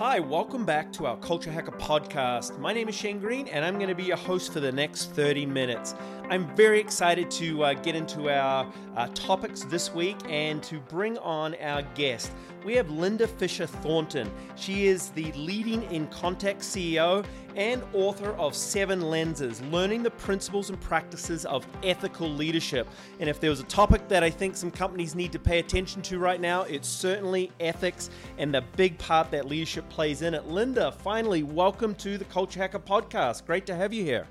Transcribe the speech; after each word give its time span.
Hi, 0.00 0.18
welcome 0.18 0.64
back 0.64 0.90
to 0.94 1.04
our 1.04 1.18
Culture 1.18 1.52
Hacker 1.52 1.72
podcast. 1.72 2.58
My 2.58 2.72
name 2.72 2.88
is 2.88 2.94
Shane 2.94 3.18
Green, 3.20 3.48
and 3.48 3.62
I'm 3.62 3.74
going 3.74 3.90
to 3.90 3.94
be 3.94 4.04
your 4.04 4.16
host 4.16 4.50
for 4.50 4.58
the 4.58 4.72
next 4.72 5.10
30 5.10 5.44
minutes. 5.44 5.94
I'm 6.30 6.48
very 6.56 6.80
excited 6.80 7.30
to 7.32 7.64
uh, 7.64 7.74
get 7.74 7.94
into 7.94 8.30
our 8.30 8.72
uh, 8.96 9.08
topics 9.08 9.64
this 9.64 9.92
week 9.92 10.16
and 10.26 10.62
to 10.62 10.80
bring 10.80 11.18
on 11.18 11.54
our 11.56 11.82
guest. 11.94 12.32
We 12.62 12.74
have 12.74 12.90
Linda 12.90 13.26
Fisher 13.26 13.66
Thornton. 13.66 14.30
She 14.54 14.86
is 14.86 15.08
the 15.10 15.32
Leading 15.32 15.82
in 15.84 16.06
Context 16.08 16.76
CEO 16.76 17.24
and 17.56 17.82
author 17.94 18.32
of 18.32 18.54
Seven 18.54 19.00
Lenses 19.00 19.62
Learning 19.62 20.02
the 20.02 20.10
Principles 20.10 20.68
and 20.68 20.78
Practices 20.78 21.46
of 21.46 21.66
Ethical 21.82 22.28
Leadership. 22.28 22.86
And 23.18 23.30
if 23.30 23.40
there 23.40 23.48
was 23.48 23.60
a 23.60 23.64
topic 23.64 24.08
that 24.08 24.22
I 24.22 24.28
think 24.28 24.56
some 24.56 24.70
companies 24.70 25.14
need 25.14 25.32
to 25.32 25.38
pay 25.38 25.58
attention 25.58 26.02
to 26.02 26.18
right 26.18 26.40
now, 26.40 26.62
it's 26.64 26.86
certainly 26.86 27.50
ethics 27.60 28.10
and 28.36 28.54
the 28.54 28.62
big 28.76 28.98
part 28.98 29.30
that 29.30 29.46
leadership 29.46 29.88
plays 29.88 30.20
in 30.20 30.34
it. 30.34 30.46
Linda, 30.46 30.92
finally, 30.92 31.42
welcome 31.42 31.94
to 31.94 32.18
the 32.18 32.26
Culture 32.26 32.60
Hacker 32.60 32.78
podcast. 32.78 33.46
Great 33.46 33.64
to 33.66 33.74
have 33.74 33.94
you 33.94 34.04
here. 34.04 34.26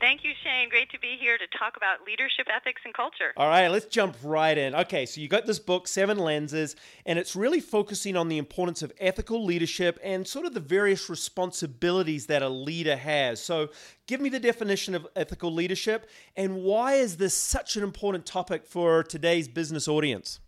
Thank 0.00 0.22
you, 0.22 0.30
Shane. 0.44 0.68
Great 0.68 0.90
to 0.90 0.98
be 1.00 1.16
here 1.20 1.36
to 1.38 1.58
talk 1.58 1.76
about 1.76 2.06
leadership, 2.06 2.46
ethics, 2.54 2.82
and 2.84 2.94
culture. 2.94 3.32
All 3.36 3.48
right, 3.48 3.66
let's 3.68 3.86
jump 3.86 4.16
right 4.22 4.56
in. 4.56 4.74
Okay, 4.74 5.06
so 5.06 5.20
you 5.20 5.26
got 5.26 5.44
this 5.44 5.58
book, 5.58 5.88
Seven 5.88 6.18
Lenses, 6.18 6.76
and 7.04 7.18
it's 7.18 7.34
really 7.34 7.58
focusing 7.58 8.16
on 8.16 8.28
the 8.28 8.38
importance 8.38 8.82
of 8.82 8.92
ethical 9.00 9.44
leadership 9.44 9.98
and 10.02 10.26
sort 10.26 10.46
of 10.46 10.54
the 10.54 10.60
various 10.60 11.10
responsibilities 11.10 12.26
that 12.26 12.42
a 12.42 12.48
leader 12.48 12.96
has. 12.96 13.42
So, 13.42 13.70
give 14.06 14.20
me 14.20 14.28
the 14.28 14.40
definition 14.40 14.94
of 14.94 15.06
ethical 15.16 15.52
leadership 15.52 16.08
and 16.36 16.62
why 16.62 16.94
is 16.94 17.16
this 17.16 17.34
such 17.34 17.76
an 17.76 17.82
important 17.82 18.24
topic 18.24 18.66
for 18.66 19.02
today's 19.02 19.48
business 19.48 19.88
audience? 19.88 20.38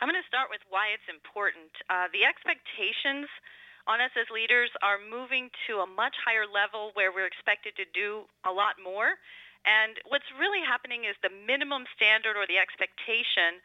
I'm 0.00 0.08
going 0.08 0.20
to 0.20 0.28
start 0.28 0.48
with 0.48 0.60
why 0.70 0.94
it's 0.94 1.08
important. 1.12 1.68
Uh, 1.90 2.08
the 2.12 2.24
expectations 2.24 3.28
on 3.90 3.98
us 3.98 4.14
as 4.14 4.30
leaders 4.30 4.70
are 4.86 5.02
moving 5.02 5.50
to 5.66 5.82
a 5.82 5.88
much 5.90 6.14
higher 6.22 6.46
level 6.46 6.94
where 6.94 7.10
we're 7.10 7.26
expected 7.26 7.74
to 7.74 7.82
do 7.90 8.22
a 8.46 8.52
lot 8.54 8.78
more. 8.78 9.18
And 9.66 9.98
what's 10.06 10.30
really 10.38 10.62
happening 10.62 11.10
is 11.10 11.18
the 11.26 11.34
minimum 11.34 11.90
standard 11.98 12.38
or 12.38 12.46
the 12.46 12.62
expectation 12.62 13.58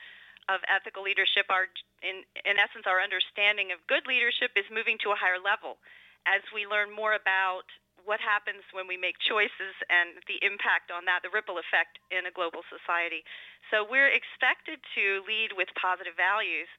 of 0.50 0.66
ethical 0.66 1.06
leadership, 1.06 1.46
our, 1.54 1.70
in, 2.02 2.26
in 2.42 2.58
essence, 2.58 2.90
our 2.90 3.02
understanding 3.06 3.70
of 3.70 3.78
good 3.86 4.10
leadership 4.10 4.50
is 4.58 4.66
moving 4.74 4.98
to 5.06 5.14
a 5.14 5.18
higher 5.18 5.38
level 5.38 5.78
as 6.26 6.42
we 6.50 6.66
learn 6.66 6.90
more 6.90 7.14
about 7.14 7.70
what 8.06 8.22
happens 8.22 8.62
when 8.70 8.86
we 8.86 8.98
make 8.98 9.18
choices 9.18 9.74
and 9.90 10.22
the 10.30 10.38
impact 10.46 10.94
on 10.94 11.06
that, 11.10 11.26
the 11.26 11.34
ripple 11.34 11.58
effect 11.58 11.98
in 12.14 12.30
a 12.30 12.34
global 12.34 12.62
society. 12.70 13.26
So 13.74 13.82
we're 13.82 14.14
expected 14.14 14.78
to 14.94 15.26
lead 15.26 15.58
with 15.58 15.74
positive 15.74 16.14
values. 16.14 16.70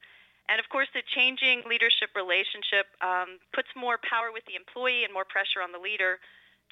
And 0.49 0.63
of 0.63 0.69
course, 0.71 0.87
the 0.95 1.03
changing 1.03 1.67
leadership 1.67 2.15
relationship 2.15 2.87
um, 3.03 3.43
puts 3.51 3.69
more 3.75 3.99
power 3.99 4.31
with 4.31 4.47
the 4.47 4.55
employee 4.55 5.03
and 5.03 5.11
more 5.13 5.27
pressure 5.27 5.59
on 5.59 5.75
the 5.75 5.83
leader 5.83 6.23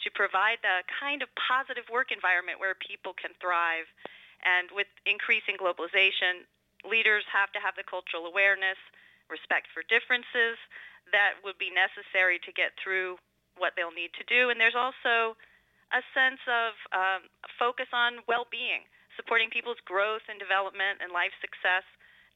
to 0.03 0.09
provide 0.15 0.59
the 0.63 0.87
kind 0.91 1.23
of 1.23 1.29
positive 1.35 1.87
work 1.91 2.11
environment 2.11 2.59
where 2.59 2.75
people 2.79 3.15
can 3.15 3.35
thrive. 3.43 3.87
And 4.47 4.71
with 4.71 4.87
increasing 5.07 5.59
globalization, 5.59 6.47
leaders 6.87 7.25
have 7.31 7.51
to 7.55 7.61
have 7.63 7.75
the 7.75 7.87
cultural 7.87 8.27
awareness, 8.27 8.79
respect 9.31 9.73
for 9.73 9.83
differences 9.87 10.59
that 11.13 11.41
would 11.43 11.59
be 11.59 11.71
necessary 11.71 12.39
to 12.45 12.53
get 12.53 12.73
through 12.77 13.17
what 13.57 13.73
they'll 13.77 13.95
need 13.95 14.11
to 14.19 14.25
do. 14.27 14.51
And 14.51 14.59
there's 14.59 14.77
also 14.77 15.39
a 15.93 16.03
sense 16.13 16.43
of 16.49 16.75
um, 16.91 17.21
focus 17.59 17.87
on 17.93 18.25
well-being, 18.27 18.89
supporting 19.15 19.49
people's 19.49 19.81
growth 19.87 20.27
and 20.27 20.43
development 20.43 20.99
and 20.99 21.13
life 21.13 21.33
success 21.39 21.87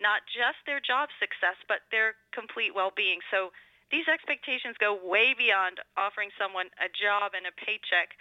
not 0.00 0.22
just 0.30 0.62
their 0.66 0.80
job 0.80 1.10
success, 1.18 1.58
but 1.66 1.82
their 1.91 2.14
complete 2.30 2.74
well-being. 2.74 3.20
So 3.30 3.50
these 3.91 4.06
expectations 4.06 4.77
go 4.78 4.94
way 4.94 5.34
beyond 5.34 5.80
offering 5.96 6.30
someone 6.36 6.68
a 6.78 6.88
job 6.92 7.33
and 7.34 7.48
a 7.48 7.55
paycheck. 7.55 8.14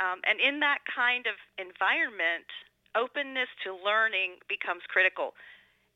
Um, 0.00 0.24
and 0.26 0.40
in 0.40 0.58
that 0.60 0.82
kind 0.88 1.26
of 1.28 1.36
environment, 1.60 2.48
openness 2.96 3.50
to 3.62 3.74
learning 3.74 4.42
becomes 4.48 4.82
critical. 4.88 5.34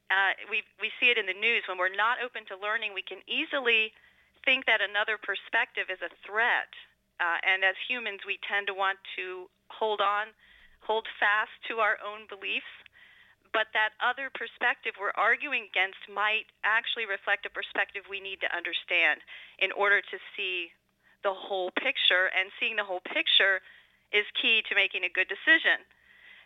Uh, 0.08 0.38
we 0.48 0.62
we 0.80 0.88
see 1.00 1.10
it 1.12 1.18
in 1.18 1.26
the 1.26 1.36
news 1.36 1.66
when 1.68 1.76
we're 1.76 1.92
not 1.92 2.16
open 2.22 2.46
to 2.48 2.56
learning, 2.56 2.94
we 2.94 3.04
can 3.04 3.20
easily 3.28 3.92
think 4.44 4.64
that 4.64 4.80
another 4.80 5.18
perspective 5.18 5.90
is 5.92 6.00
a 6.00 6.08
threat. 6.24 6.72
Uh, 7.20 7.42
and 7.42 7.66
as 7.66 7.74
humans, 7.90 8.22
we 8.24 8.38
tend 8.46 8.70
to 8.70 8.74
want 8.74 8.96
to 9.18 9.50
hold 9.68 10.00
on, 10.00 10.30
hold 10.80 11.04
fast 11.18 11.52
to 11.66 11.82
our 11.82 11.98
own 12.00 12.24
beliefs 12.30 12.70
but 13.52 13.72
that 13.72 13.96
other 14.02 14.30
perspective 14.32 14.96
we're 14.98 15.14
arguing 15.16 15.68
against 15.68 16.00
might 16.08 16.48
actually 16.64 17.06
reflect 17.06 17.46
a 17.46 17.52
perspective 17.52 18.04
we 18.08 18.20
need 18.20 18.40
to 18.44 18.50
understand 18.52 19.20
in 19.58 19.72
order 19.72 20.00
to 20.00 20.16
see 20.36 20.72
the 21.26 21.34
whole 21.34 21.74
picture, 21.74 22.30
and 22.30 22.50
seeing 22.62 22.78
the 22.78 22.86
whole 22.86 23.02
picture 23.02 23.58
is 24.14 24.24
key 24.38 24.62
to 24.70 24.78
making 24.78 25.02
a 25.02 25.10
good 25.10 25.26
decision. 25.26 25.82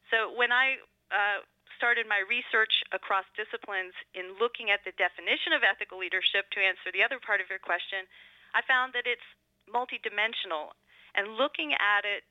So 0.09 0.33
when 0.33 0.51
I 0.51 0.81
uh, 1.13 1.45
started 1.77 2.09
my 2.09 2.25
research 2.25 2.73
across 2.91 3.29
disciplines 3.37 3.93
in 4.17 4.39
looking 4.41 4.73
at 4.73 4.81
the 4.87 4.97
definition 4.97 5.53
of 5.53 5.61
ethical 5.61 6.01
leadership 6.01 6.49
to 6.57 6.59
answer 6.65 6.89
the 6.89 7.05
other 7.05 7.21
part 7.21 7.45
of 7.45 7.53
your 7.53 7.61
question, 7.61 8.09
I 8.57 8.65
found 8.65 8.97
that 8.97 9.05
it's 9.05 9.25
multidimensional. 9.69 10.73
And 11.13 11.37
looking 11.37 11.77
at 11.77 12.09
it 12.09 12.25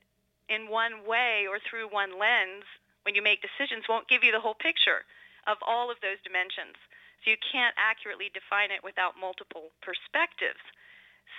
in 0.50 0.68
one 0.68 1.06
way 1.06 1.46
or 1.46 1.62
through 1.62 1.94
one 1.94 2.18
lens 2.18 2.66
when 3.04 3.16
you 3.16 3.22
make 3.22 3.42
decisions 3.42 3.86
won't 3.90 4.08
give 4.08 4.24
you 4.24 4.32
the 4.32 4.44
whole 4.44 4.58
picture 4.58 5.06
of 5.48 5.58
all 5.66 5.90
of 5.90 5.98
those 6.02 6.22
dimensions. 6.24 6.78
So 7.24 7.32
you 7.32 7.38
can't 7.38 7.76
accurately 7.78 8.30
define 8.34 8.72
it 8.72 8.84
without 8.84 9.18
multiple 9.20 9.74
perspectives. 9.82 10.62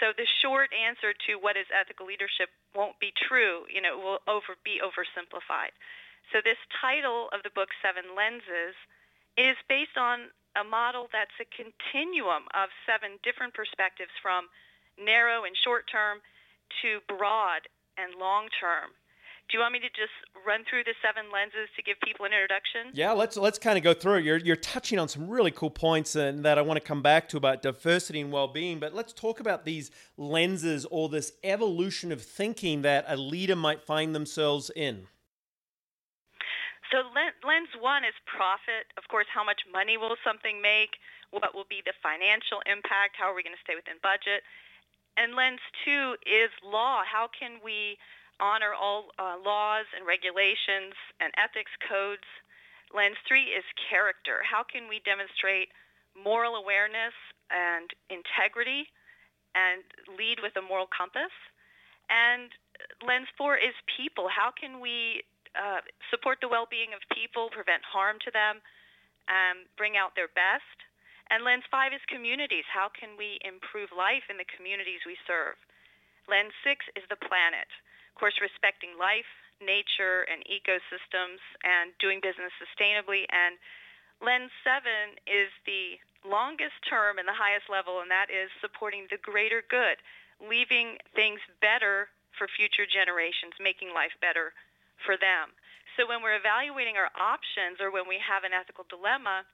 So 0.01 0.15
the 0.15 0.27
short 0.27 0.71
answer 0.73 1.13
to 1.27 1.39
what 1.39 1.57
is 1.57 1.67
ethical 1.71 2.07
leadership 2.07 2.51
won't 2.75 2.99
be 2.99 3.13
true. 3.15 3.67
You 3.71 3.83
know, 3.83 3.99
it 3.99 4.03
will 4.03 4.23
over 4.27 4.57
be 4.65 4.81
oversimplified. 4.83 5.75
So 6.31 6.41
this 6.43 6.59
title 6.81 7.29
of 7.35 7.43
the 7.43 7.51
book 7.51 7.71
Seven 7.83 8.15
Lenses 8.17 8.79
is 9.37 9.57
based 9.69 9.99
on 9.99 10.31
a 10.57 10.65
model 10.65 11.09
that's 11.13 11.35
a 11.41 11.49
continuum 11.49 12.45
of 12.55 12.69
seven 12.87 13.19
different 13.23 13.55
perspectives 13.55 14.13
from 14.21 14.49
narrow 15.01 15.45
and 15.45 15.57
short 15.57 15.89
term 15.91 16.21
to 16.81 17.01
broad 17.09 17.69
and 17.97 18.15
long 18.17 18.49
term. 18.49 18.93
Do 19.49 19.59
you 19.59 19.61
want 19.61 19.75
me 19.75 19.81
to 19.81 19.89
just 19.89 20.17
run 20.47 20.65
through 20.69 20.85
the 20.85 20.95
seven 21.05 21.31
lenses 21.31 21.69
to 21.77 21.83
give 21.83 22.01
people 22.01 22.25
an 22.25 22.33
introduction? 22.33 22.89
Yeah, 22.95 23.13
let's 23.13 23.37
let's 23.37 23.59
kind 23.59 23.77
of 23.77 23.85
go 23.85 23.93
through 23.93 24.19
it. 24.19 24.25
You're 24.25 24.39
you're 24.39 24.57
touching 24.57 24.99
on 24.99 25.09
some 25.09 25.29
really 25.29 25.51
cool 25.51 25.71
points 25.71 26.17
and 26.17 26.43
that 26.45 26.57
I 26.57 26.63
want 26.63 26.81
to 26.81 26.87
come 26.87 27.03
back 27.03 27.29
to 27.31 27.37
about 27.37 27.61
diversity 27.61 28.21
and 28.21 28.33
well-being, 28.33 28.81
but 28.81 28.95
let's 28.95 29.13
talk 29.13 29.41
about 29.41 29.65
these 29.65 29.91
lenses 30.17 30.87
or 30.91 31.11
this 31.11 31.33
evolution 31.45 32.13
of 32.13 32.23
thinking 32.23 32.81
that 32.83 33.05
a 33.09 33.17
leader 33.17 33.57
might 33.57 33.83
find 33.83 34.15
themselves 34.15 34.71
in. 34.75 35.07
So 36.91 37.09
lens 37.13 37.73
one 37.81 38.05
is 38.05 38.13
profit. 38.25 38.93
Of 38.97 39.09
course, 39.09 39.27
how 39.33 39.45
much 39.45 39.65
money 39.71 39.97
will 39.97 40.17
something 40.25 40.61
make? 40.61 41.01
What 41.31 41.55
will 41.55 41.65
be 41.69 41.81
the 41.85 41.97
financial 42.03 42.61
impact? 42.69 43.17
How 43.17 43.33
are 43.33 43.35
we 43.35 43.43
going 43.43 43.57
to 43.57 43.65
stay 43.65 43.75
within 43.75 43.97
budget? 44.03 44.45
And 45.17 45.33
lens 45.33 45.61
two 45.85 46.17
is 46.25 46.53
law. 46.61 47.01
How 47.05 47.29
can 47.33 47.61
we 47.65 47.97
honor 48.41 48.73
all 48.73 49.13
uh, 49.19 49.37
laws 49.41 49.87
and 49.97 50.07
regulations 50.07 50.95
and 51.21 51.33
ethics 51.37 51.73
codes. 51.89 52.27
Lens 52.95 53.17
three 53.27 53.53
is 53.53 53.65
character. 53.89 54.45
How 54.45 54.63
can 54.63 54.89
we 54.89 55.01
demonstrate 55.05 55.73
moral 56.13 56.57
awareness 56.57 57.17
and 57.49 57.89
integrity 58.13 58.89
and 59.57 59.85
lead 60.17 60.41
with 60.45 60.57
a 60.57 60.65
moral 60.65 60.89
compass? 60.89 61.33
And 62.11 62.53
lens 63.01 63.29
four 63.37 63.57
is 63.57 63.73
people. 63.97 64.29
How 64.29 64.53
can 64.53 64.81
we 64.81 65.25
uh, 65.57 65.81
support 66.11 66.41
the 66.41 66.49
well-being 66.49 66.93
of 66.93 67.01
people, 67.13 67.49
prevent 67.49 67.81
harm 67.85 68.21
to 68.25 68.31
them, 68.33 68.61
um, 69.29 69.65
bring 69.77 69.97
out 69.97 70.13
their 70.13 70.29
best? 70.29 70.77
And 71.33 71.45
lens 71.45 71.65
five 71.73 71.97
is 71.97 72.05
communities. 72.13 72.69
How 72.69 72.93
can 72.93 73.17
we 73.17 73.41
improve 73.41 73.89
life 73.97 74.29
in 74.29 74.37
the 74.37 74.49
communities 74.53 75.09
we 75.09 75.17
serve? 75.25 75.57
Lens 76.29 76.53
six 76.61 76.85
is 76.93 77.09
the 77.09 77.17
planet. 77.17 77.69
Of 78.13 78.21
course, 78.21 78.37
respecting 78.41 78.95
life, 79.01 79.29
nature, 79.59 80.29
and 80.29 80.45
ecosystems, 80.45 81.41
and 81.65 81.97
doing 81.99 82.21
business 82.21 82.53
sustainably. 82.61 83.25
And 83.33 83.57
Lens 84.21 84.53
7 84.63 84.85
is 85.27 85.51
the 85.67 85.99
longest 86.23 86.79
term 86.87 87.19
and 87.19 87.27
the 87.27 87.35
highest 87.35 87.67
level, 87.67 87.99
and 87.99 88.11
that 88.11 88.31
is 88.31 88.53
supporting 88.61 89.11
the 89.11 89.19
greater 89.19 89.63
good, 89.67 89.99
leaving 90.39 90.99
things 91.15 91.43
better 91.61 92.11
for 92.39 92.47
future 92.47 92.87
generations, 92.87 93.59
making 93.59 93.91
life 93.91 94.15
better 94.23 94.55
for 95.03 95.19
them. 95.19 95.55
So 95.99 96.09
when 96.09 96.23
we're 96.23 96.39
evaluating 96.39 96.97
our 96.97 97.13
options 97.19 97.83
or 97.83 97.93
when 97.93 98.09
we 98.09 98.17
have 98.23 98.45
an 98.45 98.57
ethical 98.57 98.87
dilemma, 98.89 99.45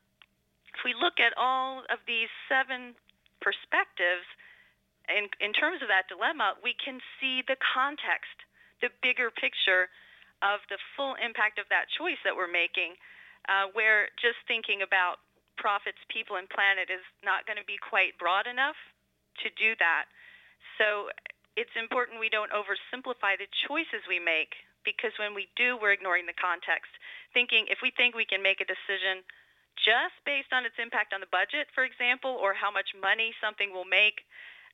if 0.76 0.84
we 0.84 0.94
look 0.94 1.18
at 1.18 1.34
all 1.34 1.82
of 1.90 1.98
these 2.06 2.30
seven 2.46 2.94
perspectives, 3.40 4.28
in, 5.08 5.26
in 5.40 5.56
terms 5.56 5.80
of 5.80 5.88
that 5.88 6.06
dilemma, 6.06 6.54
we 6.62 6.76
can 6.76 7.00
see 7.18 7.42
the 7.42 7.56
context 7.58 8.44
the 8.80 8.90
bigger 9.02 9.30
picture 9.30 9.88
of 10.42 10.62
the 10.70 10.78
full 10.94 11.18
impact 11.18 11.58
of 11.58 11.66
that 11.70 11.90
choice 11.90 12.18
that 12.22 12.34
we're 12.34 12.50
making, 12.50 12.94
uh, 13.50 13.66
where 13.74 14.08
just 14.22 14.38
thinking 14.46 14.82
about 14.82 15.18
profits, 15.58 15.98
people, 16.06 16.38
and 16.38 16.46
planet 16.48 16.86
is 16.86 17.02
not 17.26 17.42
going 17.46 17.58
to 17.58 17.66
be 17.66 17.78
quite 17.78 18.14
broad 18.18 18.46
enough 18.46 18.78
to 19.42 19.50
do 19.58 19.74
that. 19.82 20.06
So 20.78 21.10
it's 21.58 21.74
important 21.74 22.22
we 22.22 22.30
don't 22.30 22.54
oversimplify 22.54 23.34
the 23.34 23.50
choices 23.66 24.06
we 24.06 24.22
make 24.22 24.54
because 24.86 25.10
when 25.18 25.34
we 25.34 25.50
do, 25.58 25.74
we're 25.74 25.92
ignoring 25.92 26.30
the 26.30 26.38
context. 26.38 26.94
Thinking 27.34 27.66
if 27.66 27.82
we 27.82 27.90
think 27.90 28.14
we 28.14 28.24
can 28.24 28.40
make 28.40 28.62
a 28.62 28.68
decision 28.68 29.26
just 29.74 30.14
based 30.22 30.54
on 30.54 30.66
its 30.66 30.78
impact 30.78 31.10
on 31.14 31.20
the 31.20 31.30
budget, 31.30 31.66
for 31.74 31.82
example, 31.82 32.30
or 32.30 32.54
how 32.54 32.70
much 32.70 32.94
money 32.94 33.34
something 33.42 33.74
will 33.74 33.86
make, 33.86 34.22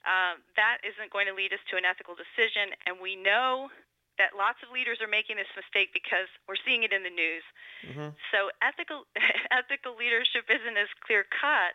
uh, 0.04 0.36
that 0.56 0.84
isn't 0.84 1.08
going 1.08 1.24
to 1.28 1.32
lead 1.32 1.52
us 1.52 1.60
to 1.72 1.80
an 1.80 1.88
ethical 1.88 2.12
decision. 2.12 2.76
And 2.84 3.00
we 3.00 3.16
know 3.16 3.72
that 4.18 4.38
lots 4.38 4.62
of 4.62 4.70
leaders 4.70 5.02
are 5.02 5.10
making 5.10 5.36
this 5.36 5.50
mistake 5.58 5.90
because 5.90 6.30
we're 6.46 6.60
seeing 6.62 6.86
it 6.86 6.92
in 6.94 7.02
the 7.02 7.12
news. 7.12 7.44
Mm-hmm. 7.82 8.10
So 8.30 8.54
ethical 8.62 9.06
ethical 9.50 9.98
leadership 9.98 10.46
isn't 10.46 10.78
as 10.78 10.90
clear 11.02 11.26
cut 11.26 11.74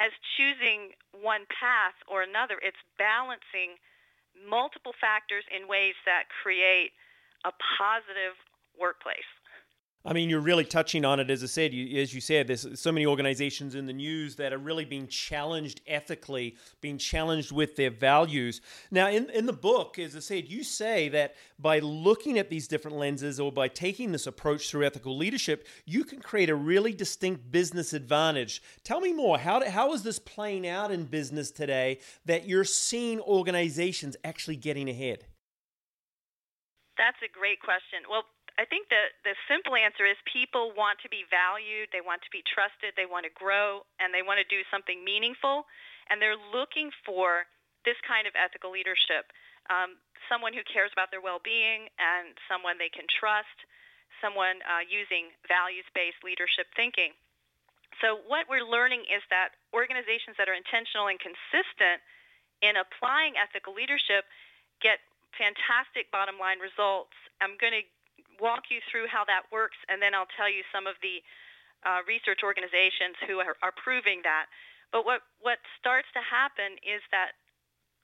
as 0.00 0.10
choosing 0.36 0.96
one 1.12 1.44
path 1.52 1.94
or 2.08 2.24
another. 2.24 2.56
It's 2.64 2.80
balancing 2.96 3.76
multiple 4.34 4.96
factors 4.96 5.44
in 5.52 5.68
ways 5.68 5.94
that 6.08 6.32
create 6.32 6.96
a 7.44 7.52
positive 7.76 8.34
workplace. 8.78 9.28
I 10.02 10.14
mean, 10.14 10.30
you're 10.30 10.40
really 10.40 10.64
touching 10.64 11.04
on 11.04 11.20
it. 11.20 11.28
As 11.28 11.42
I 11.42 11.46
said, 11.46 11.74
you, 11.74 12.00
as 12.00 12.14
you 12.14 12.22
said, 12.22 12.46
there's 12.46 12.66
so 12.80 12.90
many 12.90 13.04
organizations 13.04 13.74
in 13.74 13.84
the 13.84 13.92
news 13.92 14.36
that 14.36 14.50
are 14.50 14.58
really 14.58 14.86
being 14.86 15.06
challenged 15.08 15.82
ethically, 15.86 16.56
being 16.80 16.96
challenged 16.96 17.52
with 17.52 17.76
their 17.76 17.90
values. 17.90 18.62
Now, 18.90 19.08
in, 19.08 19.28
in 19.28 19.44
the 19.44 19.52
book, 19.52 19.98
as 19.98 20.16
I 20.16 20.20
said, 20.20 20.48
you 20.48 20.64
say 20.64 21.10
that 21.10 21.34
by 21.58 21.80
looking 21.80 22.38
at 22.38 22.48
these 22.48 22.66
different 22.66 22.96
lenses 22.96 23.38
or 23.38 23.52
by 23.52 23.68
taking 23.68 24.10
this 24.10 24.26
approach 24.26 24.70
through 24.70 24.86
ethical 24.86 25.18
leadership, 25.18 25.66
you 25.84 26.04
can 26.04 26.20
create 26.20 26.48
a 26.48 26.54
really 26.54 26.94
distinct 26.94 27.52
business 27.52 27.92
advantage. 27.92 28.62
Tell 28.84 29.00
me 29.00 29.12
more. 29.12 29.38
How, 29.38 29.68
how 29.68 29.92
is 29.92 30.02
this 30.02 30.18
playing 30.18 30.66
out 30.66 30.90
in 30.90 31.04
business 31.04 31.50
today 31.50 32.00
that 32.24 32.48
you're 32.48 32.64
seeing 32.64 33.20
organizations 33.20 34.16
actually 34.24 34.56
getting 34.56 34.88
ahead? 34.88 35.26
That's 36.96 37.20
a 37.24 37.32
great 37.32 37.60
question. 37.60 38.04
Well, 38.10 38.24
I 38.60 38.68
think 38.68 38.92
the 38.92 39.08
the 39.24 39.32
simple 39.48 39.72
answer 39.72 40.04
is 40.04 40.20
people 40.28 40.76
want 40.76 41.00
to 41.00 41.08
be 41.08 41.24
valued, 41.32 41.88
they 41.96 42.04
want 42.04 42.20
to 42.28 42.28
be 42.28 42.44
trusted, 42.44 42.92
they 42.92 43.08
want 43.08 43.24
to 43.24 43.32
grow, 43.32 43.88
and 43.96 44.12
they 44.12 44.20
want 44.20 44.36
to 44.36 44.44
do 44.52 44.60
something 44.68 45.00
meaningful, 45.00 45.64
and 46.12 46.20
they're 46.20 46.36
looking 46.36 46.92
for 47.08 47.48
this 47.88 47.96
kind 48.04 48.28
of 48.28 48.36
ethical 48.36 48.68
leadership. 48.68 49.32
Um, 49.72 49.96
someone 50.28 50.52
who 50.52 50.60
cares 50.68 50.92
about 50.92 51.08
their 51.08 51.24
well-being 51.24 51.88
and 51.96 52.36
someone 52.44 52.76
they 52.76 52.92
can 52.92 53.08
trust, 53.08 53.56
someone 54.20 54.60
uh, 54.68 54.84
using 54.84 55.32
values-based 55.48 56.20
leadership 56.20 56.68
thinking. 56.76 57.16
So 58.04 58.20
what 58.28 58.44
we're 58.44 58.66
learning 58.66 59.08
is 59.08 59.24
that 59.32 59.56
organizations 59.72 60.36
that 60.36 60.52
are 60.52 60.58
intentional 60.58 61.08
and 61.08 61.16
consistent 61.16 62.04
in 62.60 62.76
applying 62.76 63.40
ethical 63.40 63.72
leadership 63.72 64.28
get 64.84 65.00
fantastic 65.40 66.12
bottom 66.12 66.36
line 66.36 66.60
results. 66.60 67.16
I'm 67.40 67.56
going 67.56 67.72
to 67.72 67.84
walk 68.40 68.72
you 68.72 68.80
through 68.90 69.06
how 69.06 69.24
that 69.28 69.46
works, 69.52 69.76
and 69.88 70.00
then 70.00 70.14
I'll 70.16 70.30
tell 70.36 70.50
you 70.50 70.64
some 70.72 70.86
of 70.88 70.96
the 71.04 71.22
uh, 71.84 72.00
research 72.08 72.40
organizations 72.44 73.16
who 73.28 73.38
are, 73.40 73.56
are 73.62 73.72
proving 73.76 74.20
that. 74.24 74.46
But 74.92 75.04
what, 75.04 75.22
what 75.40 75.58
starts 75.78 76.08
to 76.18 76.22
happen 76.24 76.76
is 76.82 77.00
that 77.12 77.38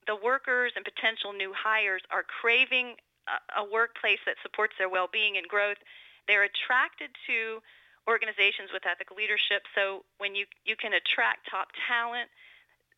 the 0.07 0.15
workers 0.15 0.73
and 0.77 0.85
potential 0.85 1.33
new 1.33 1.53
hires 1.53 2.03
are 2.15 2.23
craving 2.23 2.95
a, 3.27 3.61
a 3.61 3.65
workplace 3.67 4.23
that 4.25 4.39
supports 4.43 4.75
their 4.79 4.89
well-being 4.89 5.37
and 5.37 5.49
growth. 5.49 5.81
They're 6.29 6.47
attracted 6.47 7.11
to 7.27 7.61
organizations 8.07 8.71
with 8.71 8.87
ethical 8.87 9.19
leadership. 9.19 9.67
So 9.75 10.07
when 10.23 10.39
you, 10.39 10.47
you 10.63 10.79
can 10.79 10.95
attract 10.95 11.51
top 11.51 11.75
talent 11.91 12.31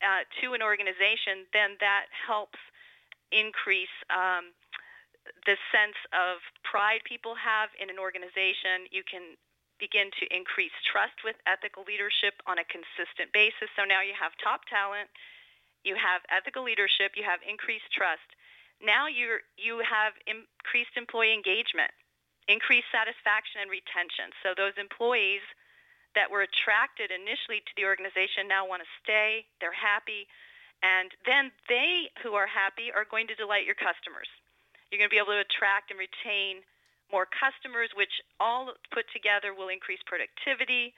uh, 0.05 0.29
to 0.45 0.53
an 0.53 0.61
organization, 0.61 1.49
then 1.57 1.81
that 1.81 2.13
helps 2.13 2.61
increase 3.33 3.93
um, 4.13 4.53
the 5.47 5.57
sense 5.71 5.97
of 6.13 6.41
pride 6.65 7.03
people 7.05 7.35
have 7.37 7.71
in 7.81 7.91
an 7.91 7.99
organization. 7.99 8.89
You 8.91 9.03
can 9.05 9.37
begin 9.79 10.11
to 10.19 10.25
increase 10.35 10.75
trust 10.85 11.23
with 11.23 11.39
ethical 11.47 11.87
leadership 11.87 12.35
on 12.51 12.59
a 12.59 12.67
consistent 12.67 13.31
basis. 13.31 13.71
So 13.79 13.87
now 13.87 14.03
you 14.03 14.15
have 14.19 14.35
top 14.43 14.67
talent, 14.67 15.07
you 15.87 15.95
have 15.95 16.27
ethical 16.29 16.67
leadership, 16.67 17.15
you 17.15 17.23
have 17.23 17.41
increased 17.47 17.89
trust. 17.95 18.27
Now 18.83 19.07
you 19.07 19.43
you 19.59 19.83
have 19.83 20.15
increased 20.27 20.95
employee 20.95 21.35
engagement, 21.35 21.91
increased 22.47 22.91
satisfaction 22.91 23.63
and 23.63 23.71
retention. 23.71 24.35
So 24.43 24.55
those 24.55 24.75
employees 24.79 25.43
that 26.15 26.31
were 26.31 26.43
attracted 26.43 27.11
initially 27.11 27.63
to 27.63 27.73
the 27.79 27.87
organization 27.87 28.47
now 28.51 28.67
want 28.67 28.83
to 28.83 28.91
stay, 29.03 29.47
they're 29.61 29.75
happy, 29.75 30.27
and 30.83 31.11
then 31.27 31.51
they 31.69 32.11
who 32.23 32.35
are 32.35 32.47
happy 32.47 32.91
are 32.95 33.07
going 33.07 33.27
to 33.29 33.35
delight 33.35 33.67
your 33.67 33.79
customers. 33.79 34.31
You're 34.89 34.99
going 34.99 35.11
to 35.11 35.15
be 35.15 35.21
able 35.21 35.37
to 35.37 35.45
attract 35.45 35.93
and 35.93 36.01
retain 36.01 36.65
more 37.13 37.29
customers, 37.29 37.93
which 37.97 38.21
all 38.41 38.73
put 38.93 39.09
together 39.13 39.57
will 39.57 39.73
increase 39.73 40.01
productivity, 40.05 40.93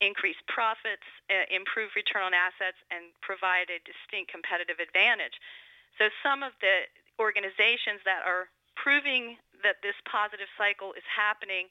increase 0.00 0.38
profits, 0.46 1.06
uh, 1.30 1.46
improve 1.50 1.90
return 1.98 2.22
on 2.22 2.34
assets, 2.34 2.78
and 2.90 3.10
provide 3.22 3.70
a 3.70 3.82
distinct 3.82 4.30
competitive 4.30 4.78
advantage. 4.78 5.34
So 5.98 6.10
some 6.22 6.46
of 6.46 6.54
the 6.62 6.86
organizations 7.18 7.98
that 8.06 8.22
are 8.22 8.46
proving 8.78 9.38
that 9.66 9.82
this 9.82 9.98
positive 10.06 10.46
cycle 10.54 10.94
is 10.94 11.06
happening 11.10 11.66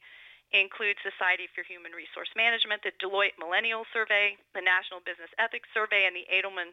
include 0.52 0.96
Society 1.00 1.48
for 1.52 1.64
Human 1.64 1.92
Resource 1.92 2.28
Management, 2.36 2.84
the 2.84 2.92
Deloitte 3.00 3.36
Millennial 3.36 3.84
Survey, 3.92 4.36
the 4.56 4.64
National 4.64 5.00
Business 5.04 5.32
Ethics 5.36 5.68
Survey, 5.72 6.08
and 6.08 6.16
the 6.16 6.24
Edelman 6.28 6.72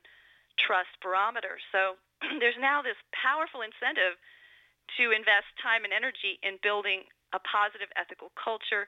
Trust 0.60 0.96
Barometer. 1.04 1.60
So 1.72 2.00
there's 2.40 2.60
now 2.60 2.80
this 2.84 3.00
powerful 3.12 3.64
incentive 3.64 4.16
to 4.98 5.12
invest 5.12 5.50
time 5.62 5.84
and 5.84 5.94
energy 5.94 6.38
in 6.46 6.62
building 6.62 7.10
a 7.34 7.40
positive 7.42 7.90
ethical 7.98 8.32
culture 8.38 8.88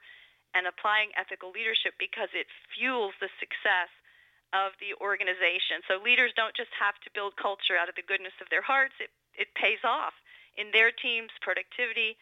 and 0.55 0.65
applying 0.65 1.11
ethical 1.19 1.51
leadership 1.51 1.97
because 1.99 2.31
it 2.31 2.47
fuels 2.71 3.13
the 3.19 3.29
success 3.41 3.91
of 4.55 4.71
the 4.79 4.95
organization. 5.03 5.83
So 5.87 5.99
leaders 5.99 6.31
don't 6.35 6.55
just 6.55 6.71
have 6.79 6.95
to 7.03 7.09
build 7.11 7.35
culture 7.35 7.75
out 7.75 7.91
of 7.91 7.99
the 7.99 8.05
goodness 8.05 8.33
of 8.39 8.47
their 8.47 8.63
hearts, 8.63 8.95
it, 9.03 9.11
it 9.35 9.51
pays 9.59 9.83
off 9.83 10.15
in 10.55 10.71
their 10.71 10.91
team's 10.91 11.35
productivity 11.43 12.15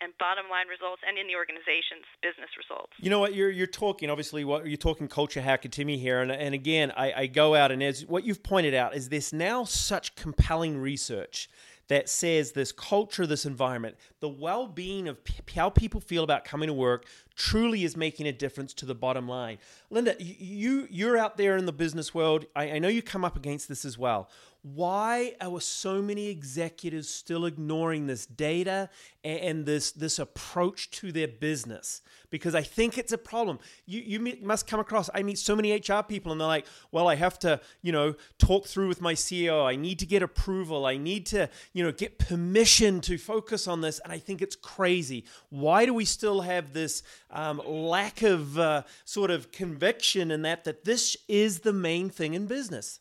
and 0.00 0.16
bottom 0.18 0.48
line 0.50 0.68
results 0.68 1.02
and 1.06 1.18
in 1.18 1.26
the 1.26 1.36
organization's 1.36 2.08
business 2.22 2.48
results. 2.56 2.92
You 3.00 3.10
know 3.10 3.18
what 3.18 3.34
you're 3.34 3.50
you're 3.50 3.66
talking 3.66 4.08
obviously 4.08 4.44
what 4.44 4.66
you're 4.66 4.76
talking 4.76 5.08
culture 5.08 5.42
hacker 5.42 5.68
to 5.68 5.84
me 5.84 5.98
here 5.98 6.22
and, 6.22 6.32
and 6.32 6.54
again 6.54 6.92
I, 6.96 7.12
I 7.12 7.26
go 7.26 7.54
out 7.54 7.70
and 7.70 7.82
as 7.82 8.06
what 8.06 8.24
you've 8.24 8.42
pointed 8.42 8.72
out 8.72 8.94
is 8.94 9.10
this 9.10 9.32
now 9.32 9.64
such 9.64 10.14
compelling 10.14 10.78
research 10.78 11.50
that 11.90 12.08
says 12.08 12.52
this 12.52 12.70
culture, 12.70 13.26
this 13.26 13.44
environment, 13.44 13.96
the 14.20 14.28
well 14.28 14.68
being 14.68 15.08
of 15.08 15.22
p- 15.24 15.34
how 15.56 15.68
people 15.68 16.00
feel 16.00 16.22
about 16.22 16.44
coming 16.44 16.68
to 16.68 16.72
work 16.72 17.04
truly 17.34 17.82
is 17.82 17.96
making 17.96 18.28
a 18.28 18.32
difference 18.32 18.72
to 18.72 18.86
the 18.86 18.94
bottom 18.94 19.26
line. 19.26 19.58
Linda, 19.90 20.14
you, 20.20 20.86
you're 20.88 21.18
out 21.18 21.36
there 21.36 21.56
in 21.56 21.66
the 21.66 21.72
business 21.72 22.14
world. 22.14 22.46
I, 22.54 22.70
I 22.72 22.78
know 22.78 22.86
you 22.86 23.02
come 23.02 23.24
up 23.24 23.36
against 23.36 23.68
this 23.68 23.84
as 23.84 23.98
well 23.98 24.30
why 24.62 25.34
are 25.40 25.60
so 25.60 26.02
many 26.02 26.28
executives 26.28 27.08
still 27.08 27.46
ignoring 27.46 28.06
this 28.06 28.26
data 28.26 28.90
and 29.24 29.64
this 29.64 29.90
this 29.92 30.18
approach 30.18 30.90
to 30.90 31.12
their 31.12 31.28
business? 31.28 32.02
Because 32.28 32.54
i 32.54 32.62
think 32.62 32.98
it's 32.98 33.12
a 33.12 33.18
problem. 33.18 33.58
You 33.86 34.00
you 34.00 34.36
must 34.42 34.66
come 34.66 34.80
across 34.80 35.08
i 35.14 35.22
meet 35.22 35.38
so 35.38 35.56
many 35.56 35.72
hr 35.74 36.02
people 36.06 36.32
and 36.32 36.40
they're 36.40 36.48
like 36.48 36.66
well 36.92 37.08
i 37.08 37.14
have 37.14 37.38
to 37.40 37.60
you 37.82 37.92
know 37.92 38.14
talk 38.38 38.66
through 38.66 38.88
with 38.88 39.00
my 39.00 39.14
ceo 39.14 39.64
i 39.64 39.76
need 39.76 39.98
to 40.00 40.06
get 40.06 40.22
approval. 40.22 40.86
I 40.86 40.96
need 40.96 41.26
to 41.26 41.48
you 41.72 41.82
know 41.82 41.92
get 41.92 42.18
permission 42.18 43.00
to 43.02 43.16
focus 43.18 43.66
on 43.66 43.80
this. 43.80 43.98
And 44.00 44.12
i 44.12 44.18
think 44.18 44.42
it's 44.42 44.56
crazy. 44.56 45.24
Why 45.48 45.86
do 45.86 45.94
we 45.94 46.04
still 46.04 46.42
have 46.42 46.72
this 46.72 47.02
um, 47.30 47.62
lack 47.66 48.22
of 48.22 48.58
uh, 48.58 48.82
sort 49.04 49.30
of 49.30 49.52
conviction 49.52 50.30
in 50.30 50.42
that 50.42 50.64
that 50.64 50.84
this 50.84 51.16
is 51.28 51.60
the 51.60 51.72
main 51.72 52.10
thing 52.10 52.34
in 52.34 52.46
business 52.46 53.00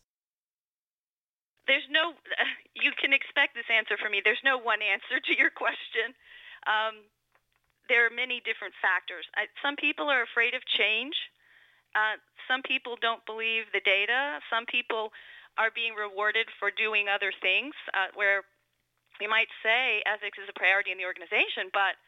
there's 1.70 1.86
no 1.94 2.18
you 2.76 2.92
can 2.98 3.14
expect 3.14 3.54
this 3.54 3.70
answer 3.70 3.96
from 3.96 4.12
me. 4.12 4.22
There's 4.26 4.42
no 4.44 4.58
one 4.58 4.82
answer 4.82 5.22
to 5.22 5.34
your 5.38 5.54
question. 5.54 6.18
Um, 6.66 7.06
there 7.88 8.06
are 8.06 8.14
many 8.14 8.42
different 8.42 8.74
factors. 8.82 9.26
I, 9.38 9.50
some 9.62 9.78
people 9.78 10.10
are 10.10 10.22
afraid 10.22 10.54
of 10.54 10.66
change. 10.66 11.16
Uh, 11.94 12.22
some 12.46 12.62
people 12.62 12.98
don't 13.02 13.26
believe 13.26 13.70
the 13.74 13.82
data. 13.82 14.42
Some 14.50 14.66
people 14.66 15.10
are 15.58 15.74
being 15.74 15.94
rewarded 15.94 16.48
for 16.58 16.70
doing 16.70 17.10
other 17.10 17.34
things 17.34 17.74
uh, 17.94 18.14
where 18.14 18.46
we 19.20 19.28
might 19.28 19.50
say 19.62 20.02
ethics 20.06 20.38
is 20.38 20.48
a 20.48 20.56
priority 20.56 20.96
in 20.96 20.98
the 20.98 21.04
organization 21.04 21.68
but 21.76 22.00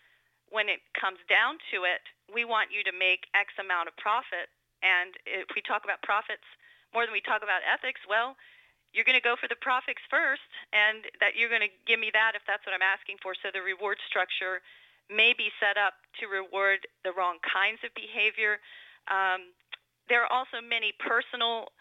when 0.47 0.71
it 0.71 0.79
comes 0.95 1.19
down 1.27 1.59
to 1.67 1.83
it 1.83 1.99
we 2.31 2.47
want 2.47 2.71
you 2.71 2.79
to 2.87 2.95
make 2.95 3.27
x 3.35 3.51
amount 3.59 3.91
of 3.91 3.95
profit. 3.97 4.47
And 4.79 5.13
if 5.27 5.51
we 5.53 5.61
talk 5.61 5.83
about 5.83 6.01
profits 6.01 6.47
more 6.93 7.03
than 7.03 7.11
we 7.11 7.21
talk 7.21 7.43
about 7.43 7.65
ethics 7.67 7.99
well 8.07 8.39
you're 8.93 9.07
going 9.07 9.19
to 9.19 9.23
go 9.23 9.39
for 9.39 9.47
the 9.47 9.59
profits 9.59 10.03
first, 10.11 10.43
and 10.75 11.07
that 11.23 11.39
you're 11.39 11.49
going 11.49 11.63
to 11.63 11.73
give 11.87 11.99
me 11.99 12.11
that 12.11 12.35
if 12.35 12.43
that's 12.43 12.65
what 12.67 12.75
I'm 12.75 12.83
asking 12.83 13.17
for. 13.23 13.33
So 13.39 13.49
the 13.51 13.63
reward 13.63 13.97
structure 14.03 14.59
may 15.09 15.33
be 15.35 15.51
set 15.59 15.75
up 15.75 15.95
to 16.19 16.27
reward 16.27 16.87
the 17.03 17.11
wrong 17.11 17.39
kinds 17.43 17.83
of 17.83 17.91
behavior. 17.95 18.59
Um, 19.07 19.55
there 20.07 20.23
are 20.23 20.31
also 20.31 20.59
many 20.59 20.91
personal 20.99 21.71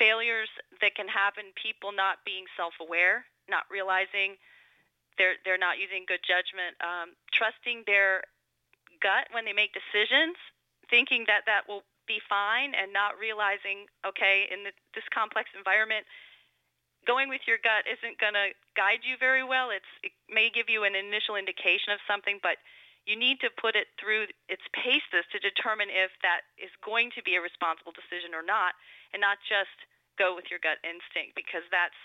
failures 0.00 0.48
that 0.80 0.96
can 0.96 1.08
happen. 1.08 1.52
People 1.56 1.92
not 1.92 2.24
being 2.24 2.44
self-aware, 2.56 3.24
not 3.48 3.64
realizing 3.70 4.40
they're 5.16 5.36
they're 5.44 5.60
not 5.60 5.78
using 5.78 6.04
good 6.08 6.24
judgment, 6.24 6.74
um, 6.80 7.14
trusting 7.32 7.84
their 7.86 8.24
gut 9.04 9.28
when 9.32 9.44
they 9.44 9.52
make 9.52 9.76
decisions, 9.76 10.36
thinking 10.88 11.24
that 11.28 11.44
that 11.46 11.68
will 11.68 11.84
be 12.08 12.20
fine, 12.28 12.74
and 12.74 12.92
not 12.92 13.16
realizing, 13.16 13.88
okay, 14.04 14.48
in 14.52 14.64
the, 14.64 14.72
this 14.92 15.04
complex 15.12 15.48
environment, 15.56 16.04
going 17.06 17.28
with 17.28 17.44
your 17.46 17.60
gut 17.60 17.86
isn't 17.86 18.18
going 18.18 18.34
to 18.34 18.52
guide 18.76 19.04
you 19.04 19.16
very 19.20 19.44
well. 19.44 19.70
It's 19.70 19.88
it 20.02 20.12
may 20.28 20.50
give 20.50 20.68
you 20.68 20.84
an 20.84 20.96
initial 20.96 21.36
indication 21.36 21.92
of 21.92 22.00
something, 22.08 22.40
but 22.42 22.58
you 23.04 23.16
need 23.16 23.40
to 23.44 23.52
put 23.52 23.76
it 23.76 23.92
through 24.00 24.32
its 24.48 24.64
paces 24.72 25.28
to 25.32 25.38
determine 25.38 25.92
if 25.92 26.10
that 26.24 26.48
is 26.56 26.72
going 26.80 27.12
to 27.16 27.22
be 27.22 27.36
a 27.36 27.42
responsible 27.44 27.92
decision 27.92 28.32
or 28.32 28.40
not, 28.40 28.72
and 29.12 29.20
not 29.20 29.36
just 29.44 29.76
go 30.16 30.32
with 30.32 30.48
your 30.48 30.62
gut 30.62 30.80
instinct 30.86 31.36
because 31.36 31.66
that's 31.68 31.98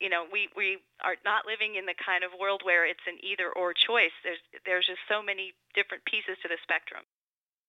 you 0.00 0.08
know 0.08 0.24
we 0.30 0.48
we 0.56 0.80
are 1.02 1.16
not 1.24 1.44
living 1.44 1.76
in 1.76 1.84
the 1.84 1.96
kind 1.98 2.24
of 2.24 2.32
world 2.38 2.62
where 2.64 2.86
it's 2.86 3.04
an 3.06 3.18
either 3.20 3.50
or 3.52 3.74
choice. 3.74 4.14
There's 4.22 4.42
there's 4.64 4.86
just 4.86 5.02
so 5.10 5.22
many 5.22 5.52
different 5.74 6.04
pieces 6.06 6.38
to 6.42 6.48
the 6.48 6.58
spectrum. 6.62 7.04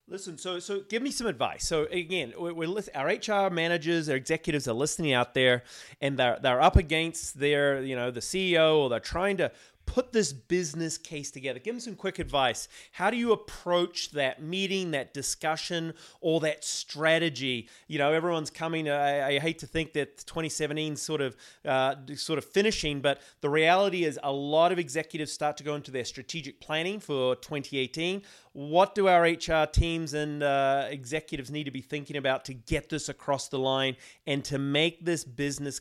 Listen, 0.07 0.38
so 0.38 0.59
so 0.59 0.81
give 0.81 1.01
me 1.01 1.09
some 1.09 1.25
advice. 1.25 1.65
So 1.65 1.85
again, 1.85 2.33
we're, 2.38 2.53
we're 2.53 2.81
our 2.93 3.07
HR 3.07 3.50
managers, 3.50 4.07
our 4.07 4.15
executives 4.15 4.67
are 4.67 4.74
listening 4.74 5.13
out 5.13 5.33
there, 5.33 5.63
and 6.00 6.15
they're 6.15 6.38
they're 6.39 6.62
up 6.62 6.75
against 6.75 7.39
their 7.39 7.81
you 7.81 7.95
know 7.95 8.12
the 8.12 8.19
CEO, 8.19 8.77
or 8.77 8.89
they're 8.89 9.00
trying 9.00 9.38
to 9.38 9.51
put 9.95 10.11
this 10.11 10.33
business 10.33 10.97
case 10.97 11.31
together. 11.31 11.57
Give 11.57 11.73
them 11.73 11.79
some 11.79 11.95
quick 11.95 12.19
advice. 12.19 12.67
How 12.91 13.09
do 13.09 13.15
you 13.15 13.31
approach 13.31 14.11
that 14.11 14.43
meeting, 14.43 14.91
that 14.91 15.13
discussion, 15.13 15.93
or 16.19 16.41
that 16.41 16.65
strategy? 16.65 17.69
You 17.87 17.99
know, 17.99 18.11
everyone's 18.11 18.49
coming. 18.49 18.89
I, 18.89 19.35
I 19.35 19.39
hate 19.39 19.57
to 19.59 19.67
think 19.67 19.93
that 19.93 20.17
2017 20.27 20.97
sort 20.97 21.21
of 21.21 21.37
uh, 21.63 21.95
sort 22.15 22.37
of 22.37 22.43
finishing, 22.43 22.99
but 22.99 23.21
the 23.39 23.49
reality 23.49 24.03
is 24.03 24.19
a 24.21 24.33
lot 24.33 24.73
of 24.73 24.79
executives 24.79 25.31
start 25.31 25.55
to 25.57 25.63
go 25.63 25.75
into 25.75 25.91
their 25.91 26.03
strategic 26.03 26.59
planning 26.59 26.99
for 26.99 27.37
2018. 27.37 28.21
What 28.51 28.95
do 28.95 29.07
our 29.07 29.21
HR 29.21 29.65
teams 29.65 30.13
and 30.13 30.43
uh, 30.43 30.87
executives 30.89 31.49
need 31.49 31.63
to 31.63 31.71
be 31.71 31.79
thinking 31.79 32.17
about 32.17 32.43
to 32.45 32.53
get 32.53 32.89
this 32.89 33.07
across 33.07 33.47
the 33.47 33.59
line 33.59 33.95
and 34.27 34.43
to 34.43 34.57
make 34.57 35.05
this 35.05 35.23
business 35.23 35.79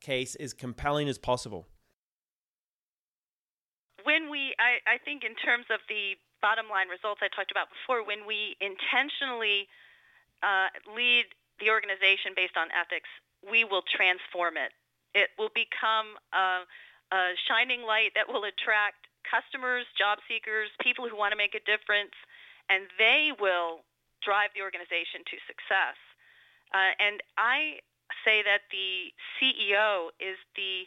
case 0.00 0.36
as 0.36 0.52
compelling 0.52 1.08
as 1.08 1.18
possible? 1.18 1.66
I, 4.58 4.80
I 4.86 4.96
think 4.98 5.24
in 5.24 5.34
terms 5.36 5.66
of 5.70 5.80
the 5.88 6.16
bottom 6.40 6.68
line 6.68 6.88
results 6.88 7.20
I 7.22 7.28
talked 7.28 7.50
about 7.50 7.68
before, 7.72 8.04
when 8.04 8.26
we 8.26 8.56
intentionally 8.60 9.68
uh, 10.42 10.68
lead 10.92 11.26
the 11.60 11.72
organization 11.72 12.36
based 12.36 12.56
on 12.56 12.68
ethics, 12.72 13.08
we 13.44 13.64
will 13.64 13.82
transform 13.84 14.56
it. 14.56 14.72
It 15.16 15.32
will 15.40 15.52
become 15.56 16.20
a, 16.32 16.68
a 17.12 17.22
shining 17.48 17.82
light 17.84 18.12
that 18.14 18.28
will 18.28 18.44
attract 18.44 19.08
customers, 19.24 19.88
job 19.96 20.20
seekers, 20.28 20.70
people 20.80 21.08
who 21.08 21.16
want 21.16 21.32
to 21.32 21.40
make 21.40 21.56
a 21.56 21.62
difference, 21.64 22.14
and 22.68 22.86
they 22.98 23.32
will 23.32 23.82
drive 24.22 24.50
the 24.54 24.62
organization 24.62 25.24
to 25.26 25.36
success. 25.48 25.98
Uh, 26.74 26.92
and 26.98 27.22
I 27.38 27.80
say 28.24 28.42
that 28.42 28.66
the 28.70 29.10
CEO 29.38 30.10
is 30.18 30.38
the 30.54 30.86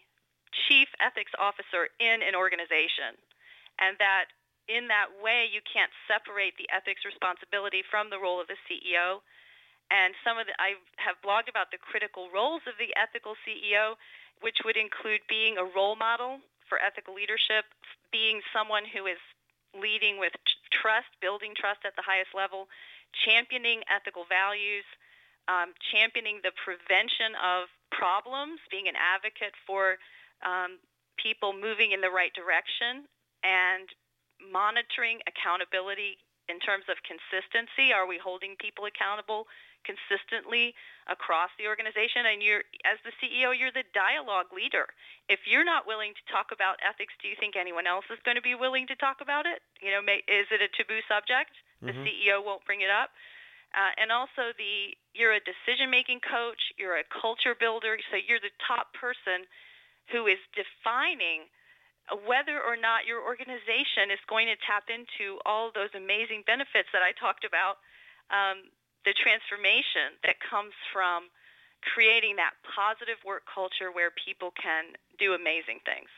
chief 0.68 0.90
ethics 1.00 1.32
officer 1.38 1.90
in 2.00 2.22
an 2.22 2.36
organization, 2.36 3.16
and 3.80 3.98
that 3.98 4.32
in 4.70 4.88
that 4.92 5.10
way 5.18 5.50
you 5.50 5.64
can't 5.66 5.90
separate 6.06 6.54
the 6.60 6.70
ethics 6.70 7.02
responsibility 7.02 7.82
from 7.90 8.12
the 8.14 8.22
role 8.22 8.38
of 8.38 8.46
the 8.46 8.60
CEO. 8.70 9.26
And 9.90 10.14
some 10.22 10.38
of 10.38 10.46
the 10.46 10.54
I 10.62 10.78
have 11.02 11.18
blogged 11.26 11.50
about 11.50 11.74
the 11.74 11.82
critical 11.82 12.30
roles 12.30 12.62
of 12.70 12.78
the 12.78 12.94
ethical 12.94 13.34
CEO, 13.42 13.98
which 14.46 14.62
would 14.62 14.78
include 14.78 15.26
being 15.26 15.58
a 15.58 15.66
role 15.66 15.98
model 15.98 16.38
for 16.70 16.78
ethical 16.78 17.18
leadership, 17.18 17.66
being 18.14 18.46
someone 18.54 18.86
who 18.86 19.10
is 19.10 19.18
leading 19.74 20.22
with 20.22 20.34
trust, 20.70 21.10
building 21.18 21.58
trust 21.58 21.82
at 21.82 21.98
the 21.98 22.06
highest 22.06 22.38
level, 22.38 22.70
championing 23.26 23.82
ethical 23.90 24.30
values, 24.30 24.86
um, 25.50 25.74
championing 25.90 26.46
the 26.46 26.54
prevention 26.54 27.34
of 27.42 27.66
problems, 27.90 28.62
being 28.70 28.86
an 28.86 28.94
advocate 28.94 29.58
for 29.66 29.98
um, 30.46 30.78
people 31.18 31.58
moving 31.58 31.92
in 31.92 32.02
the 32.06 32.14
right 32.14 32.34
direction 32.38 33.10
and 33.44 33.90
monitoring 34.40 35.20
accountability 35.28 36.18
in 36.50 36.58
terms 36.60 36.90
of 36.90 36.98
consistency. 37.06 37.94
Are 37.94 38.10
we 38.10 38.18
holding 38.18 38.58
people 38.58 38.90
accountable 38.90 39.46
consistently 39.86 40.74
across 41.06 41.54
the 41.62 41.70
organization? 41.70 42.26
And 42.26 42.42
you're, 42.42 42.66
as 42.84 42.98
the 43.06 43.14
CEO, 43.22 43.54
you're 43.54 43.72
the 43.72 43.86
dialogue 43.94 44.50
leader. 44.50 44.90
If 45.30 45.46
you're 45.46 45.64
not 45.64 45.86
willing 45.86 46.18
to 46.18 46.24
talk 46.28 46.50
about 46.50 46.82
ethics, 46.82 47.14
do 47.22 47.30
you 47.30 47.38
think 47.38 47.56
anyone 47.56 47.86
else 47.86 48.10
is 48.10 48.20
going 48.26 48.36
to 48.36 48.44
be 48.44 48.58
willing 48.58 48.90
to 48.90 48.98
talk 48.98 49.22
about 49.22 49.46
it? 49.46 49.62
You 49.80 49.94
know, 49.94 50.02
may, 50.02 50.26
is 50.26 50.50
it 50.50 50.60
a 50.60 50.68
taboo 50.74 51.06
subject? 51.06 51.54
The 51.86 51.94
mm-hmm. 51.94 52.04
CEO 52.04 52.44
won't 52.44 52.66
bring 52.66 52.82
it 52.82 52.92
up. 52.92 53.14
Uh, 53.72 53.94
and 54.02 54.10
also, 54.10 54.50
the 54.58 54.98
you're 55.14 55.38
a 55.38 55.44
decision 55.46 55.94
making 55.94 56.26
coach. 56.26 56.74
You're 56.82 56.98
a 56.98 57.06
culture 57.06 57.54
builder. 57.54 58.02
So 58.10 58.18
you're 58.18 58.42
the 58.42 58.54
top 58.66 58.98
person 58.98 59.46
who 60.10 60.26
is 60.26 60.42
defining 60.58 61.46
whether 62.26 62.58
or 62.58 62.78
not 62.78 63.06
your 63.06 63.22
organization 63.22 64.10
is 64.10 64.22
going 64.28 64.48
to 64.48 64.58
tap 64.66 64.90
into 64.90 65.38
all 65.46 65.72
those 65.74 65.94
amazing 65.94 66.44
benefits 66.46 66.90
that 66.94 67.02
I 67.06 67.14
talked 67.14 67.46
about, 67.46 67.78
um, 68.34 68.70
the 69.06 69.14
transformation 69.14 70.18
that 70.24 70.42
comes 70.42 70.74
from 70.92 71.30
creating 71.82 72.36
that 72.36 72.58
positive 72.66 73.18
work 73.24 73.44
culture 73.48 73.92
where 73.92 74.12
people 74.12 74.52
can 74.58 74.98
do 75.18 75.34
amazing 75.34 75.80
things. 75.86 76.10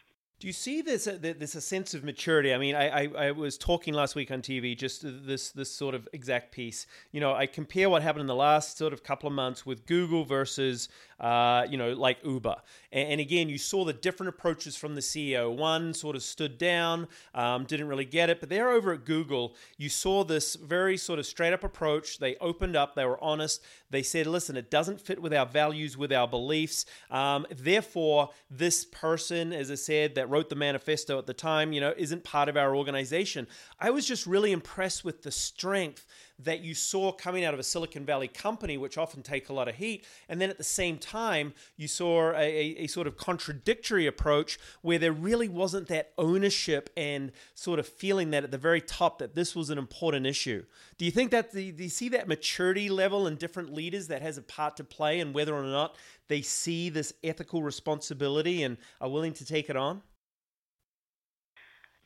Do 0.42 0.48
you 0.48 0.54
see 0.54 0.82
this? 0.82 1.06
Uh, 1.06 1.20
there's 1.22 1.54
a 1.54 1.62
sense 1.62 1.94
of 1.94 2.04
maturity. 2.04 2.52
I 2.52 2.58
mean, 2.58 2.74
I, 2.74 3.04
I, 3.04 3.10
I, 3.28 3.32
was 3.32 3.60
talking 3.60 3.94
last 3.94 4.16
week 4.16 4.32
on 4.32 4.42
TV, 4.42 4.76
just 4.76 5.04
this 5.04 5.52
this 5.52 5.72
sort 5.72 5.94
of 5.94 6.10
exact 6.14 6.52
piece. 6.52 6.88
You 7.12 7.22
know, 7.22 7.36
I 7.36 7.46
compare 7.46 7.92
what 7.92 8.02
happened 8.02 8.22
in 8.22 8.28
the 8.28 8.34
last 8.34 8.80
sort 8.80 8.92
of 8.92 9.04
couple 9.04 9.28
of 9.28 9.34
months 9.34 9.68
with 9.68 9.86
Google 9.86 10.26
versus, 10.26 10.90
uh, 11.20 11.68
you 11.70 11.78
know, 11.78 11.94
like 11.94 12.18
Uber. 12.26 12.56
And, 12.92 13.10
and, 13.10 13.22
again, 13.22 13.50
you 13.50 13.60
saw 13.60 13.86
the 13.86 13.94
different 13.94 14.30
approaches 14.30 14.76
from 14.76 14.96
the 14.96 15.02
CEO. 15.02 15.56
One 15.56 15.94
sort 15.94 16.16
of 16.16 16.24
stood 16.24 16.58
down, 16.58 17.08
um, 17.36 17.66
didn't 17.66 17.88
really 17.88 18.06
get 18.06 18.32
it, 18.32 18.40
but 18.40 18.50
they're 18.50 18.72
over 18.72 18.94
at 18.94 19.06
Google. 19.06 19.56
You 19.78 19.90
saw 19.90 20.24
this 20.24 20.56
very 20.56 20.98
sort 20.98 21.20
of 21.20 21.28
straight 21.28 21.54
up 21.54 21.64
approach. 21.64 22.18
They 22.18 22.36
opened 22.38 22.76
up. 22.76 22.96
They 22.96 23.06
were 23.06 23.24
honest. 23.24 23.62
They 23.92 24.02
said, 24.02 24.26
"Listen, 24.26 24.58
it 24.58 24.72
doesn't 24.72 25.02
fit 25.02 25.22
with 25.22 25.36
our 25.36 25.46
values, 25.46 25.98
with 25.98 26.12
our 26.12 26.28
beliefs. 26.28 26.88
Um, 27.12 27.46
therefore, 27.52 28.32
this 28.50 28.86
person, 28.86 29.54
as 29.54 29.70
I 29.70 29.76
said, 29.76 30.16
that 30.16 30.31
wrote 30.32 30.50
the 30.50 30.56
manifesto 30.56 31.18
at 31.20 31.28
the 31.28 31.34
time, 31.34 31.74
you 31.74 31.82
know, 31.82 31.94
isn't 31.98 32.24
part 32.24 32.50
of 32.50 32.58
our 32.58 32.76
organization. 32.76 33.48
I 33.80 33.90
was 33.90 34.06
just 34.06 34.26
really 34.26 34.52
impressed 34.52 35.04
with 35.04 35.24
the 35.24 35.32
strength 35.32 36.06
that 36.44 36.62
you 36.62 36.74
saw 36.74 37.12
coming 37.12 37.46
out 37.46 37.54
of 37.54 37.60
a 37.60 37.64
Silicon 37.64 38.06
Valley 38.06 38.28
company, 38.28 38.78
which 38.78 38.98
often 38.98 39.22
take 39.22 39.50
a 39.50 39.54
lot 39.54 39.68
of 39.68 39.76
heat. 39.76 40.06
And 40.28 40.42
then 40.42 40.50
at 40.50 40.58
the 40.58 40.64
same 40.64 40.98
time, 40.98 41.54
you 41.78 41.88
saw 41.88 42.32
a, 42.32 42.76
a, 42.80 42.88
sort 42.88 43.08
of 43.08 43.18
contradictory 43.18 44.08
approach 44.08 44.60
where 44.82 44.98
there 44.98 45.12
really 45.12 45.48
wasn't 45.48 45.88
that 45.90 46.14
ownership 46.18 46.90
and 46.98 47.32
sort 47.54 47.80
of 47.80 47.88
feeling 47.88 48.32
that 48.32 48.44
at 48.44 48.52
the 48.52 48.58
very 48.58 48.82
top 48.82 49.20
that 49.20 49.36
this 49.36 49.56
was 49.56 49.70
an 49.70 49.78
important 49.78 50.26
issue. 50.26 50.66
Do 50.98 51.06
you 51.06 51.12
think 51.12 51.32
that 51.32 51.52
the, 51.52 51.72
do 51.72 51.84
you 51.84 51.90
see 51.90 52.10
that 52.10 52.28
maturity 52.28 52.90
level 52.90 53.28
in 53.28 53.36
different 53.36 53.74
leaders 53.74 54.08
that 54.08 54.22
has 54.22 54.38
a 54.38 54.42
part 54.42 54.78
to 54.78 54.84
play 54.84 55.20
in 55.20 55.34
whether 55.34 55.54
or 55.54 55.64
not 55.64 55.96
they 56.28 56.42
see 56.42 56.90
this 56.90 57.14
ethical 57.24 57.62
responsibility 57.62 58.64
and 58.64 58.78
are 59.00 59.10
willing 59.10 59.34
to 59.34 59.46
take 59.46 59.70
it 59.70 59.76
on? 59.76 60.02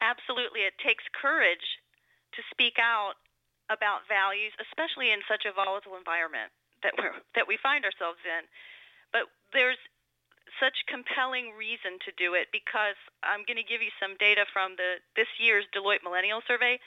Absolutely. 0.06 0.70
It 0.70 0.78
takes 0.78 1.02
courage 1.18 1.82
to 2.38 2.46
speak 2.54 2.78
out 2.78 3.18
about 3.74 4.06
values, 4.06 4.54
especially 4.62 5.10
in 5.10 5.26
such 5.26 5.50
a 5.50 5.56
volatile 5.56 5.98
environment 5.98 6.54
that 6.86 6.94
we 6.94 7.10
that 7.34 7.50
we 7.50 7.58
find 7.58 7.82
ourselves 7.82 8.22
in. 8.22 8.46
But 9.10 9.34
there's 9.50 9.82
such 10.62 10.86
compelling 10.86 11.58
reason 11.58 11.98
to 12.06 12.14
do 12.14 12.38
it 12.38 12.54
because 12.54 12.96
I'm 13.26 13.42
going 13.50 13.58
to 13.58 13.66
give 13.66 13.82
you 13.82 13.90
some 13.98 14.14
data 14.22 14.46
from 14.54 14.78
the 14.78 15.02
this 15.18 15.30
year's 15.42 15.66
Deloitte 15.74 16.06
Millennial 16.06 16.46
Survey. 16.46 16.78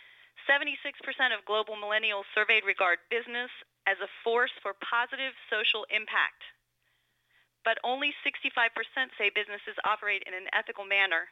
76% 0.46 0.94
of 1.34 1.42
global 1.44 1.75
millennials 1.75 2.25
surveyed 2.30 2.62
regard 2.62 3.02
business 3.10 3.50
as 3.90 3.98
a 3.98 4.08
force 4.22 4.54
for 4.62 4.70
positive 4.78 5.34
social 5.50 5.82
impact. 5.90 6.46
But 7.66 7.82
only 7.82 8.14
65% 8.22 8.70
say 9.18 9.34
businesses 9.34 9.75
operate 9.82 10.22
in 10.30 10.32
an 10.32 10.46
ethical 10.54 10.87
manner 10.87 11.26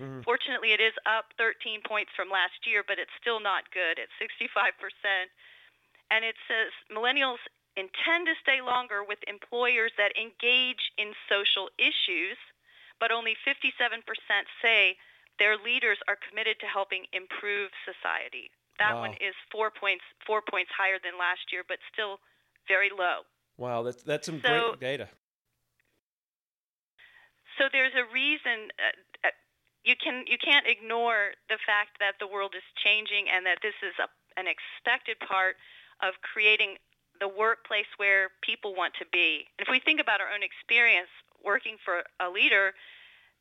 Mm-hmm. 0.00 0.24
Fortunately, 0.24 0.72
it 0.72 0.80
is 0.80 0.96
up 1.04 1.32
13 1.36 1.84
points 1.84 2.12
from 2.16 2.32
last 2.32 2.64
year, 2.64 2.82
but 2.86 2.98
it's 2.98 3.12
still 3.20 3.40
not 3.40 3.68
good 3.72 4.00
at 4.00 4.08
65%. 4.16 4.72
And 6.10 6.24
it 6.24 6.36
says 6.48 6.72
millennials 6.88 7.40
intend 7.76 8.28
to 8.28 8.36
stay 8.40 8.60
longer 8.60 9.04
with 9.04 9.20
employers 9.28 9.92
that 9.96 10.12
engage 10.16 10.92
in 10.96 11.16
social 11.28 11.72
issues, 11.80 12.36
but 13.00 13.12
only 13.12 13.36
57% 13.44 14.04
say 14.60 14.96
their 15.38 15.56
leaders 15.56 15.98
are 16.08 16.16
committed 16.20 16.60
to 16.60 16.68
helping 16.68 17.08
improve 17.12 17.72
society. 17.84 18.52
That 18.78 18.94
wow. 18.96 19.08
one 19.08 19.14
is 19.20 19.36
four 19.50 19.70
points 19.70 20.04
four 20.26 20.42
points 20.42 20.70
higher 20.76 20.98
than 21.02 21.18
last 21.18 21.52
year, 21.52 21.62
but 21.66 21.78
still 21.92 22.20
very 22.68 22.90
low. 22.90 23.24
Wow, 23.56 23.82
that's 23.82 24.02
that's 24.02 24.26
some 24.26 24.40
so, 24.40 24.74
great 24.74 24.80
data. 24.80 25.08
So 27.58 27.68
there's 27.70 27.92
a 27.94 28.06
reason 28.12 28.72
uh, 28.80 28.90
uh, 28.90 29.11
you 29.84 29.94
can 29.96 30.24
you 30.26 30.38
can't 30.38 30.66
ignore 30.66 31.34
the 31.48 31.58
fact 31.66 31.98
that 31.98 32.14
the 32.20 32.26
world 32.26 32.54
is 32.56 32.62
changing 32.78 33.26
and 33.28 33.44
that 33.46 33.58
this 33.62 33.74
is 33.82 33.94
a, 33.98 34.06
an 34.38 34.46
expected 34.46 35.18
part 35.20 35.56
of 36.02 36.14
creating 36.22 36.78
the 37.20 37.28
workplace 37.28 37.90
where 37.96 38.30
people 38.42 38.74
want 38.74 38.94
to 38.98 39.06
be. 39.12 39.46
And 39.58 39.66
if 39.66 39.70
we 39.70 39.78
think 39.78 40.00
about 40.00 40.20
our 40.20 40.30
own 40.30 40.42
experience 40.42 41.10
working 41.44 41.76
for 41.84 42.02
a 42.18 42.30
leader, 42.30 42.74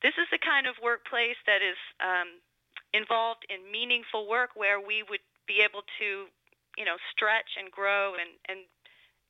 this 0.02 0.14
is 0.18 0.30
the 0.30 0.38
kind 0.38 0.66
of 0.66 0.76
workplace 0.82 1.38
that 1.46 1.62
is 1.62 1.78
um, 2.02 2.42
involved 2.94 3.46
in 3.50 3.72
meaningful 3.72 4.28
work 4.30 4.52
where 4.54 4.82
we 4.82 5.02
would 5.10 5.26
be 5.48 5.62
able 5.62 5.82
to, 5.98 6.30
you 6.78 6.86
know, 6.86 6.98
stretch 7.10 7.58
and 7.58 7.72
grow 7.72 8.14
and, 8.14 8.38
and 8.50 8.66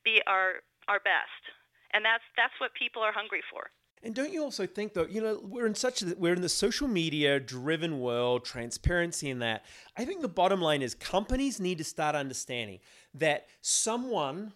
be 0.04 0.20
our 0.26 0.64
our 0.88 1.00
best. 1.00 1.42
And 1.92 2.04
that's 2.04 2.24
that's 2.36 2.56
what 2.58 2.74
people 2.74 3.02
are 3.02 3.12
hungry 3.12 3.42
for. 3.52 3.70
And 4.02 4.14
don't 4.14 4.32
you 4.32 4.42
also 4.42 4.66
think 4.66 4.94
though, 4.94 5.06
you 5.06 5.20
know, 5.20 5.40
we're 5.42 5.66
in 5.66 5.74
such 5.74 6.02
a, 6.02 6.14
we're 6.18 6.34
in 6.34 6.42
the 6.42 6.48
social 6.48 6.88
media 6.88 7.38
driven 7.38 8.00
world, 8.00 8.44
transparency 8.44 9.30
in 9.30 9.38
that. 9.40 9.64
I 9.96 10.04
think 10.04 10.22
the 10.22 10.28
bottom 10.28 10.60
line 10.60 10.82
is 10.82 10.94
companies 10.94 11.60
need 11.60 11.78
to 11.78 11.84
start 11.84 12.16
understanding 12.16 12.80
that 13.14 13.46
someone 13.60 14.52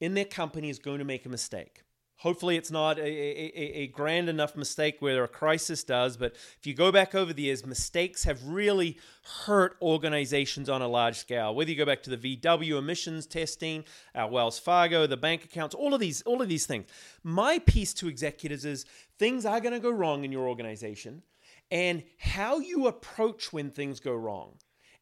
in 0.00 0.14
their 0.14 0.24
company 0.24 0.68
is 0.68 0.78
going 0.78 0.98
to 0.98 1.04
make 1.04 1.26
a 1.26 1.28
mistake. 1.28 1.82
Hopefully, 2.18 2.56
it's 2.56 2.72
not 2.72 2.98
a, 2.98 3.02
a, 3.02 3.82
a, 3.82 3.86
grand 3.86 4.28
enough 4.28 4.56
mistake 4.56 4.96
where 4.98 5.22
a 5.22 5.28
crisis 5.28 5.84
does. 5.84 6.16
But 6.16 6.34
if 6.58 6.66
you 6.66 6.74
go 6.74 6.90
back 6.90 7.14
over 7.14 7.32
the 7.32 7.42
years, 7.42 7.64
mistakes 7.64 8.24
have 8.24 8.44
really 8.44 8.98
hurt 9.44 9.76
organizations 9.80 10.68
on 10.68 10.82
a 10.82 10.88
large 10.88 11.16
scale. 11.16 11.54
Whether 11.54 11.70
you 11.70 11.76
go 11.76 11.86
back 11.86 12.02
to 12.02 12.16
the 12.16 12.36
VW 12.36 12.76
emissions 12.76 13.24
testing, 13.24 13.84
our 14.16 14.28
Wells 14.28 14.58
Fargo, 14.58 15.06
the 15.06 15.16
bank 15.16 15.44
accounts, 15.44 15.76
all 15.76 15.94
of 15.94 16.00
these, 16.00 16.22
all 16.22 16.42
of 16.42 16.48
these 16.48 16.66
things. 16.66 16.86
My 17.22 17.60
piece 17.60 17.94
to 17.94 18.08
executives 18.08 18.64
is 18.64 18.84
things 19.20 19.46
are 19.46 19.60
going 19.60 19.74
to 19.74 19.80
go 19.80 19.90
wrong 19.90 20.24
in 20.24 20.32
your 20.32 20.48
organization, 20.48 21.22
and 21.70 22.02
how 22.18 22.58
you 22.58 22.88
approach 22.88 23.52
when 23.52 23.70
things 23.70 24.00
go 24.00 24.14
wrong 24.14 24.54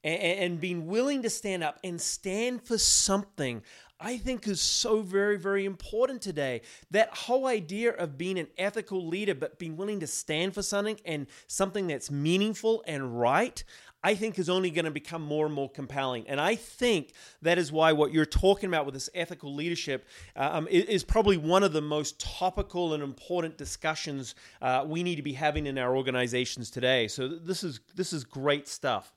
and, 0.06 0.61
being 0.61 0.87
willing 0.87 1.23
to 1.23 1.30
stand 1.30 1.64
up 1.64 1.80
and 1.82 2.00
stand 2.00 2.62
for 2.62 2.78
something 2.78 3.62
I 3.99 4.19
think 4.19 4.47
is 4.47 4.61
so 4.61 5.00
very, 5.00 5.38
very 5.38 5.65
important 5.65 6.21
today. 6.21 6.61
That 6.91 7.17
whole 7.17 7.47
idea 7.47 7.93
of 7.93 8.19
being 8.19 8.38
an 8.38 8.49
ethical 8.59 9.07
leader, 9.07 9.35
but 9.35 9.59
being 9.59 9.76
willing 9.76 10.00
to 10.00 10.07
stand 10.07 10.55
for 10.55 10.62
something 10.62 11.00
and 11.07 11.26
something 11.47 11.87
that's 11.87 12.11
meaningful 12.11 12.85
and 12.87 13.19
right, 13.19 13.65
I 14.05 14.15
think 14.15 14.38
is 14.38 14.50
only 14.50 14.71
going 14.71 14.85
to 14.85 14.91
become 14.91 15.23
more 15.23 15.47
and 15.47 15.55
more 15.55 15.71
compelling. 15.71 16.29
And 16.29 16.41
I 16.41 16.57
think 16.57 17.12
that 17.41 17.57
is 17.57 17.73
why 17.73 17.93
what 17.93 18.12
you're 18.12 18.26
talking 18.26 18.69
about 18.69 18.85
with 18.85 18.95
this 18.95 19.09
ethical 19.15 19.55
leadership 19.55 20.07
um, 20.37 20.69
is, 20.71 21.03
probably 21.03 21.38
one 21.38 21.62
of 21.62 21.73
the 21.73 21.81
most 21.81 22.21
topical 22.21 22.93
and 22.93 23.03
important 23.03 23.57
discussions 23.57 24.35
uh, 24.61 24.85
we 24.87 25.03
need 25.03 25.17
to 25.17 25.23
be 25.23 25.33
having 25.33 25.67
in 25.67 25.79
our 25.79 25.97
organizations 25.97 26.71
today. 26.71 27.09
So 27.09 27.29
this 27.29 27.65
is 27.65 27.81
this 27.95 28.12
is 28.12 28.25
great 28.25 28.69
stuff. 28.69 29.12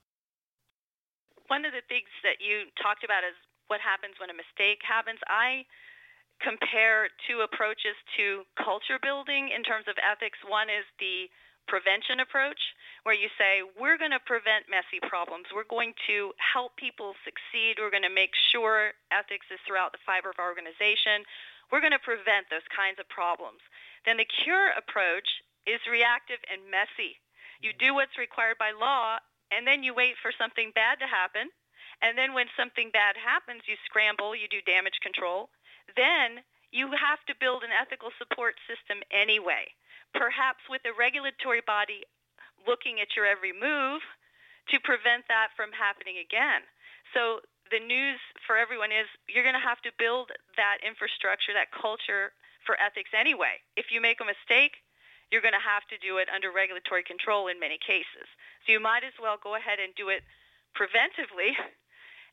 One 1.48 1.64
of 1.64 1.72
the 1.72 1.82
things 1.88 2.08
that 2.22 2.38
you 2.40 2.64
talked 2.80 3.04
about 3.04 3.22
is 3.22 3.34
what 3.70 3.78
happens 3.80 4.18
when 4.18 4.28
a 4.28 4.36
mistake 4.36 4.82
happens. 4.82 5.22
I 5.30 5.64
compare 6.42 7.08
two 7.30 7.46
approaches 7.46 7.94
to 8.18 8.42
culture 8.58 8.98
building 8.98 9.54
in 9.54 9.62
terms 9.62 9.86
of 9.86 9.94
ethics. 10.02 10.42
One 10.42 10.66
is 10.66 10.84
the 10.98 11.30
prevention 11.70 12.18
approach, 12.18 12.58
where 13.06 13.14
you 13.14 13.30
say, 13.38 13.62
we're 13.78 13.94
going 13.94 14.10
to 14.10 14.24
prevent 14.26 14.66
messy 14.66 14.98
problems. 15.06 15.46
We're 15.54 15.68
going 15.70 15.94
to 16.10 16.34
help 16.42 16.74
people 16.74 17.14
succeed. 17.22 17.78
We're 17.78 17.94
going 17.94 18.08
to 18.08 18.10
make 18.10 18.34
sure 18.50 18.90
ethics 19.14 19.46
is 19.54 19.62
throughout 19.62 19.94
the 19.94 20.02
fiber 20.02 20.34
of 20.34 20.42
our 20.42 20.50
organization. 20.50 21.22
We're 21.70 21.84
going 21.84 21.94
to 21.94 22.02
prevent 22.02 22.50
those 22.50 22.66
kinds 22.74 22.98
of 22.98 23.06
problems. 23.06 23.62
Then 24.02 24.18
the 24.18 24.26
cure 24.26 24.74
approach 24.74 25.28
is 25.62 25.78
reactive 25.86 26.42
and 26.50 26.66
messy. 26.66 27.22
You 27.62 27.70
do 27.76 27.94
what's 27.94 28.18
required 28.18 28.58
by 28.58 28.74
law, 28.74 29.22
and 29.54 29.62
then 29.62 29.86
you 29.86 29.94
wait 29.94 30.18
for 30.18 30.34
something 30.34 30.74
bad 30.74 30.98
to 30.98 31.06
happen, 31.06 31.54
and 32.02 32.16
then 32.16 32.32
when 32.32 32.48
something 32.56 32.90
bad 32.92 33.16
happens, 33.20 33.68
you 33.68 33.76
scramble, 33.84 34.34
you 34.34 34.48
do 34.48 34.64
damage 34.64 35.00
control. 35.04 35.52
Then 35.96 36.40
you 36.72 36.88
have 36.96 37.20
to 37.28 37.34
build 37.36 37.62
an 37.62 37.74
ethical 37.74 38.10
support 38.16 38.56
system 38.64 39.02
anyway, 39.12 39.74
perhaps 40.14 40.64
with 40.70 40.80
a 40.88 40.96
regulatory 40.96 41.60
body 41.60 42.06
looking 42.64 43.00
at 43.00 43.16
your 43.16 43.26
every 43.26 43.52
move 43.52 44.00
to 44.70 44.78
prevent 44.80 45.26
that 45.28 45.52
from 45.56 45.74
happening 45.74 46.16
again. 46.22 46.62
So 47.12 47.42
the 47.70 47.82
news 47.82 48.18
for 48.46 48.56
everyone 48.56 48.94
is 48.94 49.06
you're 49.26 49.46
going 49.46 49.58
to 49.58 49.62
have 49.62 49.82
to 49.82 49.92
build 49.98 50.30
that 50.56 50.78
infrastructure, 50.82 51.52
that 51.52 51.74
culture 51.74 52.32
for 52.64 52.78
ethics 52.78 53.10
anyway. 53.16 53.58
If 53.74 53.90
you 53.90 54.00
make 54.00 54.22
a 54.22 54.28
mistake, 54.28 54.78
you're 55.30 55.42
going 55.42 55.56
to 55.56 55.62
have 55.62 55.86
to 55.90 55.98
do 55.98 56.18
it 56.18 56.28
under 56.30 56.50
regulatory 56.50 57.02
control 57.02 57.46
in 57.46 57.58
many 57.58 57.78
cases. 57.78 58.26
So 58.66 58.74
you 58.74 58.82
might 58.82 59.06
as 59.06 59.14
well 59.18 59.38
go 59.38 59.54
ahead 59.54 59.78
and 59.78 59.94
do 59.94 60.10
it 60.10 60.22
preventively 60.74 61.54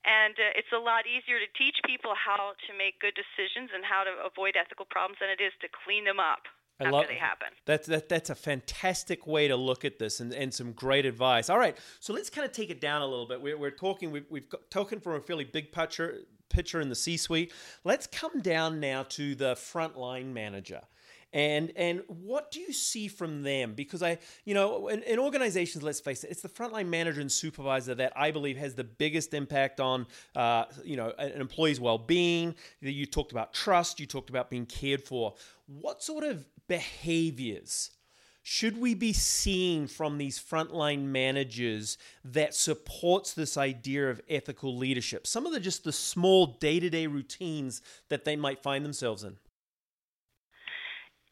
and 0.06 0.36
uh, 0.38 0.60
it's 0.60 0.72
a 0.74 0.82
lot 0.82 1.08
easier 1.08 1.40
to 1.40 1.50
teach 1.58 1.78
people 1.86 2.14
how 2.14 2.54
to 2.68 2.72
make 2.78 3.00
good 3.00 3.16
decisions 3.16 3.72
and 3.74 3.86
how 3.86 4.04
to 4.04 4.14
avoid 4.26 4.56
ethical 4.60 4.86
problems 4.86 5.18
than 5.20 5.30
it 5.30 5.42
is 5.42 5.54
to 5.62 5.68
clean 5.72 6.06
them 6.06 6.20
up 6.20 6.46
I 6.80 6.86
after 6.86 6.96
love, 6.96 7.06
they 7.08 7.16
happen. 7.16 7.48
That's 7.66 7.88
that, 7.88 8.10
that's 8.10 8.30
a 8.30 8.36
fantastic 8.36 9.26
way 9.26 9.48
to 9.48 9.56
look 9.56 9.84
at 9.84 9.98
this 10.00 10.20
and, 10.20 10.34
and 10.34 10.54
some 10.54 10.74
great 10.74 11.06
advice. 11.06 11.50
All 11.50 11.58
right, 11.58 11.78
so 12.00 12.14
let's 12.14 12.30
kind 12.30 12.46
of 12.46 12.52
take 12.52 12.70
it 12.70 12.80
down 12.80 13.02
a 13.02 13.08
little 13.08 13.28
bit. 13.28 13.42
We're, 13.42 13.58
we're 13.58 13.72
talking, 13.72 14.12
we've, 14.12 14.26
we've 14.30 14.46
talking 14.70 15.00
from 15.00 15.14
a 15.16 15.22
fairly 15.22 15.46
big 15.46 15.72
picture, 15.72 16.20
picture 16.50 16.80
in 16.80 16.90
the 16.90 16.96
C-suite. 16.96 17.52
Let's 17.84 18.08
come 18.08 18.42
down 18.42 18.80
now 18.80 19.04
to 19.10 19.36
the 19.36 19.54
frontline 19.56 20.34
manager 20.34 20.82
and 21.34 21.72
and 21.76 22.02
what 22.08 22.52
do 22.52 22.60
you 22.60 22.72
see 22.74 23.08
from 23.08 23.44
them? 23.44 23.74
Because 23.74 24.02
i 24.02 24.18
you 24.46 24.54
know 24.54 24.88
in, 24.88 25.04
in, 25.04 25.20
organizations 25.20 25.84
let's 25.84 26.00
face 26.00 26.24
it 26.24 26.32
it's 26.32 26.42
the 26.42 26.50
frontline 26.50 26.88
manager 26.88 27.22
and 27.22 27.32
supervisor 27.32 27.94
that 27.96 28.14
i 28.16 28.32
believe 28.32 28.58
has 28.58 28.76
the 28.76 28.84
biggest 28.84 29.34
impact 29.34 29.80
on 29.80 30.06
uh, 30.36 30.66
you 30.84 30.96
know 30.96 31.14
an 31.18 31.42
employee's 31.42 31.80
well-being. 31.80 32.56
You 32.82 33.06
talked 33.06 33.32
about 33.32 33.54
trust 33.54 34.00
you 34.00 34.06
talked 34.06 34.30
about 34.30 34.50
being 34.50 34.66
cared 34.66 35.04
for. 35.04 35.36
What 35.68 36.02
sort 36.02 36.24
of 36.24 36.46
behaviors 36.68 37.92
should 38.50 38.80
we 38.80 38.94
be 38.94 39.12
seeing 39.12 39.88
from 39.88 40.18
these 40.18 40.40
frontline 40.40 41.04
managers 41.04 41.98
that 42.24 42.56
supports 42.56 43.34
this 43.34 43.58
idea 43.58 44.10
of 44.10 44.22
ethical 44.30 44.78
leadership? 44.78 45.28
Some 45.28 45.46
of 45.46 45.52
the 45.52 45.60
just 45.60 45.84
the 45.84 45.92
small 45.92 46.46
day-to-day 46.46 47.08
routines 47.08 47.82
that 48.08 48.24
they 48.24 48.38
might 48.38 48.64
find 48.64 48.86
themselves 48.86 49.26
in 49.26 49.36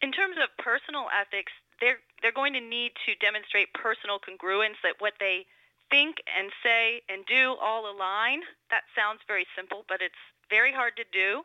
in 0.01 0.11
terms 0.11 0.35
of 0.41 0.49
personal 0.57 1.07
ethics, 1.13 1.51
they're 1.79 1.99
they're 2.21 2.35
going 2.35 2.53
to 2.53 2.63
need 2.63 2.95
to 3.05 3.15
demonstrate 3.19 3.73
personal 3.73 4.19
congruence 4.19 4.79
that 4.83 4.99
what 4.99 5.13
they 5.19 5.45
think 5.91 6.17
and 6.25 6.49
say 6.63 7.01
and 7.09 7.25
do 7.25 7.55
all 7.61 7.85
align. 7.85 8.41
That 8.71 8.87
sounds 8.95 9.21
very 9.27 9.45
simple, 9.55 9.85
but 9.87 10.01
it's 10.01 10.19
very 10.49 10.73
hard 10.73 10.97
to 10.97 11.05
do 11.11 11.43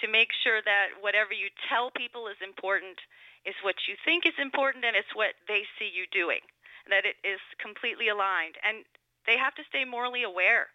to 0.00 0.06
make 0.08 0.30
sure 0.32 0.62
that 0.64 0.96
whatever 1.00 1.32
you 1.32 1.52
tell 1.68 1.90
people 1.90 2.28
is 2.28 2.40
important 2.40 2.96
is 3.44 3.56
what 3.62 3.76
you 3.88 3.96
think 4.04 4.24
is 4.24 4.36
important 4.40 4.84
and 4.84 4.96
it's 4.96 5.12
what 5.14 5.36
they 5.48 5.64
see 5.78 5.88
you 5.88 6.04
doing. 6.12 6.40
That 6.88 7.04
it 7.04 7.20
is 7.24 7.40
completely 7.60 8.08
aligned. 8.08 8.56
And 8.64 8.84
they 9.26 9.36
have 9.36 9.54
to 9.56 9.64
stay 9.68 9.84
morally 9.84 10.24
aware. 10.24 10.72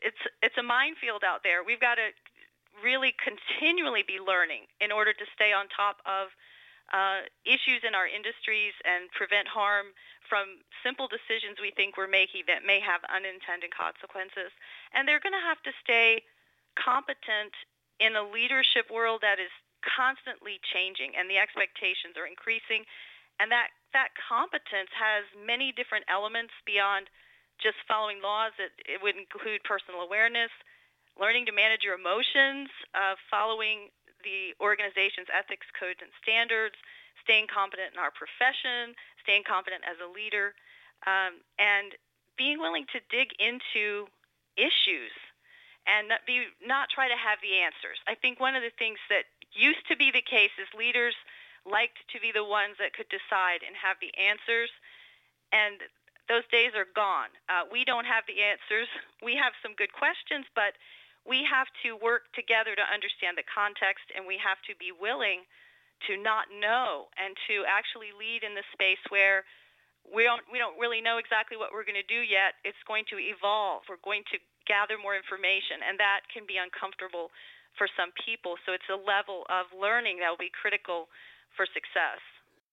It's 0.00 0.22
it's 0.40 0.56
a 0.56 0.64
minefield 0.64 1.24
out 1.24 1.42
there. 1.44 1.60
We've 1.60 1.82
got 1.82 1.96
to 1.96 2.08
really 2.82 3.14
continually 3.20 4.02
be 4.02 4.18
learning 4.18 4.66
in 4.80 4.90
order 4.90 5.12
to 5.12 5.26
stay 5.34 5.52
on 5.52 5.68
top 5.68 6.02
of 6.06 6.34
uh, 6.92 7.24
issues 7.48 7.80
in 7.86 7.94
our 7.94 8.04
industries 8.04 8.76
and 8.84 9.08
prevent 9.16 9.48
harm 9.48 9.96
from 10.28 10.60
simple 10.84 11.08
decisions 11.08 11.56
we 11.60 11.72
think 11.72 11.96
we're 11.96 12.10
making 12.10 12.44
that 12.48 12.64
may 12.64 12.80
have 12.80 13.00
unintended 13.08 13.72
consequences. 13.72 14.52
And 14.92 15.08
they're 15.08 15.22
going 15.22 15.36
to 15.36 15.46
have 15.46 15.60
to 15.64 15.72
stay 15.80 16.24
competent 16.76 17.56
in 18.00 18.16
a 18.16 18.24
leadership 18.24 18.90
world 18.92 19.22
that 19.22 19.38
is 19.40 19.52
constantly 19.84 20.60
changing 20.60 21.12
and 21.16 21.28
the 21.28 21.38
expectations 21.40 22.16
are 22.16 22.28
increasing. 22.28 22.84
And 23.40 23.52
that, 23.52 23.72
that 23.92 24.16
competence 24.16 24.92
has 24.96 25.24
many 25.34 25.72
different 25.72 26.04
elements 26.08 26.52
beyond 26.64 27.08
just 27.60 27.78
following 27.86 28.20
laws. 28.20 28.52
It, 28.58 28.72
it 28.84 28.98
would 29.02 29.16
include 29.16 29.62
personal 29.64 30.00
awareness, 30.00 30.50
learning 31.18 31.46
to 31.46 31.52
manage 31.52 31.82
your 31.82 31.94
emotions, 31.94 32.68
uh, 32.94 33.14
following 33.30 33.90
the 34.24 34.56
organization's 34.58 35.28
ethics 35.30 35.66
codes 35.78 36.00
and 36.00 36.10
standards, 36.22 36.74
staying 37.22 37.46
competent 37.46 37.94
in 37.94 37.98
our 38.00 38.10
profession, 38.10 38.96
staying 39.22 39.44
competent 39.46 39.84
as 39.86 39.96
a 40.00 40.08
leader, 40.08 40.54
um, 41.06 41.40
and 41.58 41.94
being 42.36 42.58
willing 42.58 42.86
to 42.90 42.98
dig 43.12 43.30
into 43.38 44.10
issues 44.56 45.12
and 45.86 46.08
not 46.08 46.24
be 46.26 46.48
not 46.64 46.88
try 46.88 47.08
to 47.08 47.16
have 47.16 47.38
the 47.44 47.60
answers. 47.60 48.00
I 48.08 48.16
think 48.16 48.40
one 48.40 48.56
of 48.56 48.64
the 48.64 48.72
things 48.74 48.98
that 49.12 49.28
used 49.52 49.84
to 49.88 49.96
be 49.96 50.10
the 50.10 50.24
case 50.24 50.54
is 50.58 50.66
leaders 50.72 51.14
liked 51.64 52.00
to 52.12 52.20
be 52.20 52.32
the 52.32 52.44
ones 52.44 52.76
that 52.80 52.92
could 52.92 53.08
decide 53.08 53.64
and 53.64 53.76
have 53.76 53.96
the 54.00 54.12
answers, 54.16 54.72
and 55.52 55.80
those 56.28 56.44
days 56.48 56.72
are 56.72 56.88
gone. 56.88 57.28
Uh, 57.48 57.68
we 57.68 57.84
don't 57.84 58.08
have 58.08 58.24
the 58.24 58.40
answers. 58.40 58.88
We 59.20 59.36
have 59.36 59.52
some 59.60 59.76
good 59.76 59.92
questions, 59.92 60.48
but 60.56 60.76
we 61.24 61.44
have 61.48 61.68
to 61.82 61.96
work 61.96 62.28
together 62.36 62.76
to 62.76 62.84
understand 62.84 63.40
the 63.40 63.48
context, 63.48 64.04
and 64.12 64.28
we 64.28 64.36
have 64.36 64.60
to 64.68 64.76
be 64.76 64.92
willing 64.92 65.48
to 66.06 66.20
not 66.20 66.52
know 66.52 67.08
and 67.16 67.32
to 67.48 67.64
actually 67.64 68.12
lead 68.12 68.44
in 68.44 68.52
the 68.52 68.66
space 68.76 69.00
where 69.08 69.44
we 70.04 70.28
don't 70.28 70.44
we 70.52 70.60
don't 70.60 70.76
really 70.76 71.00
know 71.00 71.16
exactly 71.16 71.56
what 71.56 71.72
we're 71.72 71.86
going 71.86 72.00
to 72.00 72.04
do 72.04 72.20
yet. 72.20 72.60
It's 72.60 72.80
going 72.84 73.08
to 73.08 73.16
evolve. 73.16 73.88
We're 73.88 74.04
going 74.04 74.28
to 74.36 74.38
gather 74.68 75.00
more 75.00 75.16
information, 75.16 75.80
and 75.80 75.96
that 75.96 76.28
can 76.28 76.44
be 76.44 76.60
uncomfortable 76.60 77.32
for 77.80 77.88
some 77.96 78.12
people. 78.20 78.60
So 78.68 78.76
it's 78.76 78.88
a 78.92 79.00
level 79.00 79.48
of 79.48 79.72
learning 79.72 80.20
that 80.20 80.28
will 80.28 80.40
be 80.40 80.52
critical 80.52 81.08
for 81.56 81.64
success. 81.64 82.20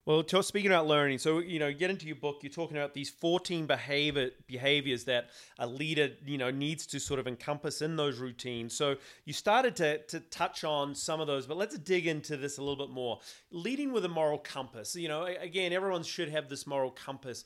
Well, 0.04 0.24
speaking 0.42 0.72
about 0.72 0.88
learning, 0.88 1.18
so 1.18 1.38
you 1.38 1.60
know, 1.60 1.72
get 1.72 1.88
into 1.88 2.06
your 2.06 2.16
book. 2.16 2.40
You're 2.42 2.50
talking 2.50 2.76
about 2.76 2.92
these 2.92 3.08
14 3.08 3.66
behavior 3.66 4.30
behaviors 4.48 5.04
that 5.04 5.30
a 5.60 5.66
leader, 5.68 6.10
you 6.26 6.38
know, 6.38 6.50
needs 6.50 6.86
to 6.88 6.98
sort 6.98 7.20
of 7.20 7.28
encompass 7.28 7.82
in 7.82 7.94
those 7.94 8.18
routines. 8.18 8.74
So 8.74 8.96
you 9.26 9.32
started 9.32 9.76
to 9.76 9.98
to 9.98 10.18
touch 10.18 10.64
on 10.64 10.96
some 10.96 11.20
of 11.20 11.28
those, 11.28 11.46
but 11.46 11.56
let's 11.56 11.78
dig 11.78 12.08
into 12.08 12.36
this 12.36 12.58
a 12.58 12.62
little 12.62 12.84
bit 12.84 12.92
more. 12.92 13.20
Leading 13.52 13.92
with 13.92 14.04
a 14.04 14.08
moral 14.08 14.38
compass. 14.38 14.96
You 14.96 15.06
know, 15.06 15.22
again, 15.24 15.72
everyone 15.72 16.02
should 16.02 16.30
have 16.30 16.48
this 16.48 16.66
moral 16.66 16.90
compass. 16.90 17.44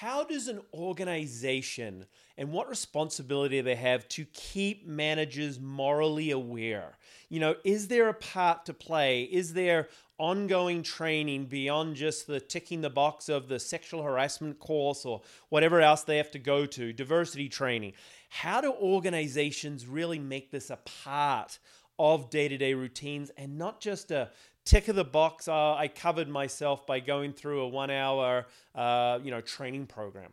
How 0.00 0.24
does 0.24 0.48
an 0.48 0.60
organization 0.74 2.04
and 2.36 2.52
what 2.52 2.68
responsibility 2.68 3.62
they 3.62 3.76
have 3.76 4.06
to 4.10 4.26
keep 4.26 4.86
managers 4.86 5.58
morally 5.58 6.30
aware? 6.32 6.98
You 7.30 7.40
know, 7.40 7.54
is 7.64 7.88
there 7.88 8.10
a 8.10 8.14
part 8.14 8.66
to 8.66 8.74
play? 8.74 9.22
Is 9.22 9.54
there 9.54 9.88
ongoing 10.18 10.82
training 10.82 11.46
beyond 11.46 11.96
just 11.96 12.26
the 12.26 12.40
ticking 12.40 12.82
the 12.82 12.90
box 12.90 13.30
of 13.30 13.48
the 13.48 13.58
sexual 13.58 14.02
harassment 14.02 14.58
course 14.58 15.06
or 15.06 15.22
whatever 15.48 15.80
else 15.80 16.02
they 16.02 16.18
have 16.18 16.30
to 16.30 16.38
go 16.38 16.66
to, 16.66 16.92
diversity 16.92 17.48
training. 17.48 17.92
How 18.28 18.60
do 18.60 18.72
organizations 18.72 19.86
really 19.86 20.18
make 20.18 20.50
this 20.50 20.68
a 20.68 20.76
part 20.76 21.58
of 21.98 22.28
day 22.28 22.48
to 22.48 22.58
day 22.58 22.74
routines 22.74 23.30
and 23.36 23.56
not 23.56 23.80
just 23.80 24.10
a 24.10 24.30
tick 24.66 24.88
of 24.88 24.96
the 24.96 25.04
box? 25.04 25.48
Uh, 25.48 25.74
I 25.74 25.88
covered 25.88 26.28
myself 26.28 26.86
by 26.86 27.00
going 27.00 27.32
through 27.32 27.62
a 27.62 27.68
one 27.68 27.90
hour 27.90 28.46
uh, 28.74 29.18
you 29.22 29.30
know, 29.30 29.40
training 29.40 29.86
program. 29.86 30.32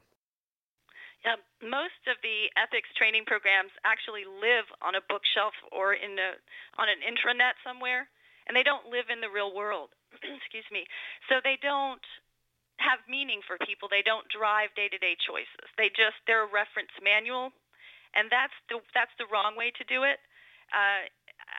Yeah, 1.24 1.39
most 1.63 2.04
of 2.12 2.19
the 2.19 2.52
ethics 2.60 2.89
training 2.98 3.24
programs 3.24 3.72
actually 3.86 4.28
live 4.28 4.67
on 4.82 4.96
a 4.96 5.02
bookshelf 5.08 5.54
or 5.72 5.93
in 5.93 6.19
a, 6.19 6.36
on 6.76 6.89
an 6.91 7.00
intranet 7.00 7.56
somewhere 7.63 8.10
and 8.48 8.56
they 8.56 8.63
don't 8.63 8.91
live 8.91 9.08
in 9.08 9.22
the 9.22 9.32
real 9.32 9.56
world. 9.56 9.96
Excuse 10.19 10.67
me. 10.72 10.86
So 11.30 11.39
they 11.43 11.58
don't 11.62 12.04
have 12.78 13.00
meaning 13.08 13.39
for 13.46 13.56
people. 13.63 13.88
They 13.88 14.04
don't 14.04 14.28
drive 14.28 14.76
day-to-day 14.76 15.15
choices. 15.24 15.67
They 15.78 15.88
just 15.93 16.19
they're 16.28 16.43
a 16.43 16.52
reference 16.52 16.91
manual, 17.00 17.56
and 18.15 18.28
that's 18.28 18.56
the 18.67 18.84
that's 18.91 19.13
the 19.15 19.30
wrong 19.32 19.56
way 19.56 19.72
to 19.72 19.84
do 19.88 20.04
it. 20.04 20.19
Uh, 20.74 21.08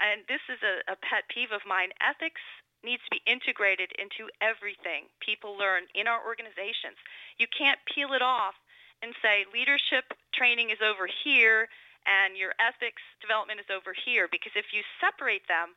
and 0.02 0.26
this 0.26 0.42
is 0.50 0.58
a, 0.60 0.92
a 0.92 0.96
pet 1.00 1.24
peeve 1.30 1.54
of 1.54 1.62
mine. 1.64 1.94
Ethics 2.02 2.42
needs 2.84 3.02
to 3.08 3.16
be 3.16 3.24
integrated 3.26 3.90
into 3.96 4.28
everything 4.44 5.08
people 5.18 5.56
learn 5.56 5.88
in 5.94 6.06
our 6.06 6.20
organizations. 6.20 7.00
You 7.40 7.48
can't 7.50 7.80
peel 7.88 8.12
it 8.12 8.22
off 8.22 8.54
and 9.02 9.16
say 9.24 9.48
leadership 9.52 10.12
training 10.32 10.70
is 10.70 10.78
over 10.84 11.08
here 11.08 11.68
and 12.04 12.36
your 12.36 12.52
ethics 12.60 13.00
development 13.24 13.60
is 13.60 13.72
over 13.72 13.96
here 13.96 14.28
because 14.28 14.52
if 14.54 14.76
you 14.76 14.84
separate 15.00 15.48
them, 15.48 15.72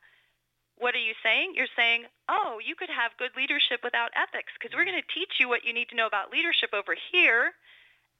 what 0.78 0.94
are 0.94 1.02
you 1.02 1.16
saying? 1.24 1.58
You're 1.58 1.72
saying, 1.74 2.06
oh, 2.30 2.62
you 2.62 2.78
could 2.78 2.92
have 2.92 3.18
good 3.18 3.34
leadership 3.34 3.82
without 3.82 4.14
ethics 4.14 4.54
because 4.54 4.76
we're 4.76 4.86
going 4.86 5.00
to 5.00 5.14
teach 5.14 5.42
you 5.42 5.48
what 5.50 5.66
you 5.66 5.74
need 5.74 5.90
to 5.90 5.98
know 5.98 6.06
about 6.06 6.30
leadership 6.30 6.70
over 6.70 6.94
here. 6.94 7.56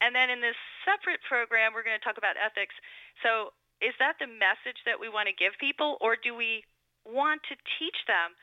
And 0.02 0.14
then 0.14 0.30
in 0.30 0.42
this 0.42 0.58
separate 0.82 1.22
program, 1.22 1.70
we're 1.70 1.86
going 1.86 1.98
to 1.98 2.02
talk 2.02 2.18
about 2.18 2.34
ethics. 2.34 2.74
So 3.22 3.54
is 3.78 3.94
that 4.02 4.18
the 4.18 4.26
message 4.26 4.82
that 4.86 4.98
we 4.98 5.06
want 5.06 5.30
to 5.30 5.34
give 5.34 5.54
people, 5.62 5.98
or 6.02 6.18
do 6.18 6.34
we 6.34 6.66
want 7.06 7.46
to 7.46 7.54
teach 7.78 7.98
them 8.10 8.34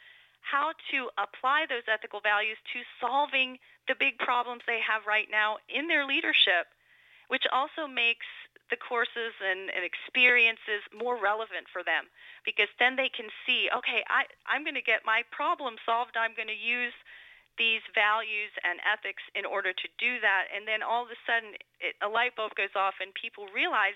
how 0.45 0.77
to 0.93 1.10
apply 1.17 1.65
those 1.65 1.89
ethical 1.89 2.21
values 2.21 2.58
to 2.73 2.86
solving 3.01 3.58
the 3.89 3.97
big 3.97 4.21
problems 4.21 4.62
they 4.69 4.79
have 4.79 5.10
right 5.10 5.27
now 5.29 5.58
in 5.65 5.89
their 5.89 6.05
leadership, 6.05 6.69
which 7.27 7.49
also 7.49 7.89
makes 7.89 8.29
the 8.69 8.77
courses 8.77 9.34
and, 9.41 9.69
and 9.73 9.86
experiences 9.86 10.81
more 10.93 11.17
relevant 11.17 11.69
for 11.69 11.86
them 11.86 12.10
because 12.45 12.69
then 12.81 12.97
they 12.97 13.10
can 13.10 13.29
see, 13.45 13.69
okay, 13.69 14.01
I, 14.10 14.25
I'm 14.49 14.65
going 14.65 14.77
to 14.77 14.86
get 14.86 15.05
my 15.05 15.21
problem 15.29 15.77
solved. 15.86 16.17
I'm 16.17 16.34
going 16.34 16.49
to 16.49 16.58
use 16.58 16.93
these 17.58 17.81
values 17.93 18.51
and 18.65 18.81
ethics 18.84 19.23
in 19.38 19.45
order 19.45 19.71
to 19.71 19.88
do 19.97 20.19
that. 20.19 20.49
And 20.51 20.67
then 20.67 20.84
all 20.84 21.05
of 21.05 21.13
a 21.13 21.19
sudden, 21.23 21.55
it, 21.79 21.95
a 22.01 22.10
light 22.10 22.36
bulb 22.36 22.58
goes 22.58 22.73
off, 22.75 22.99
and 22.99 23.13
people 23.15 23.47
realize 23.53 23.95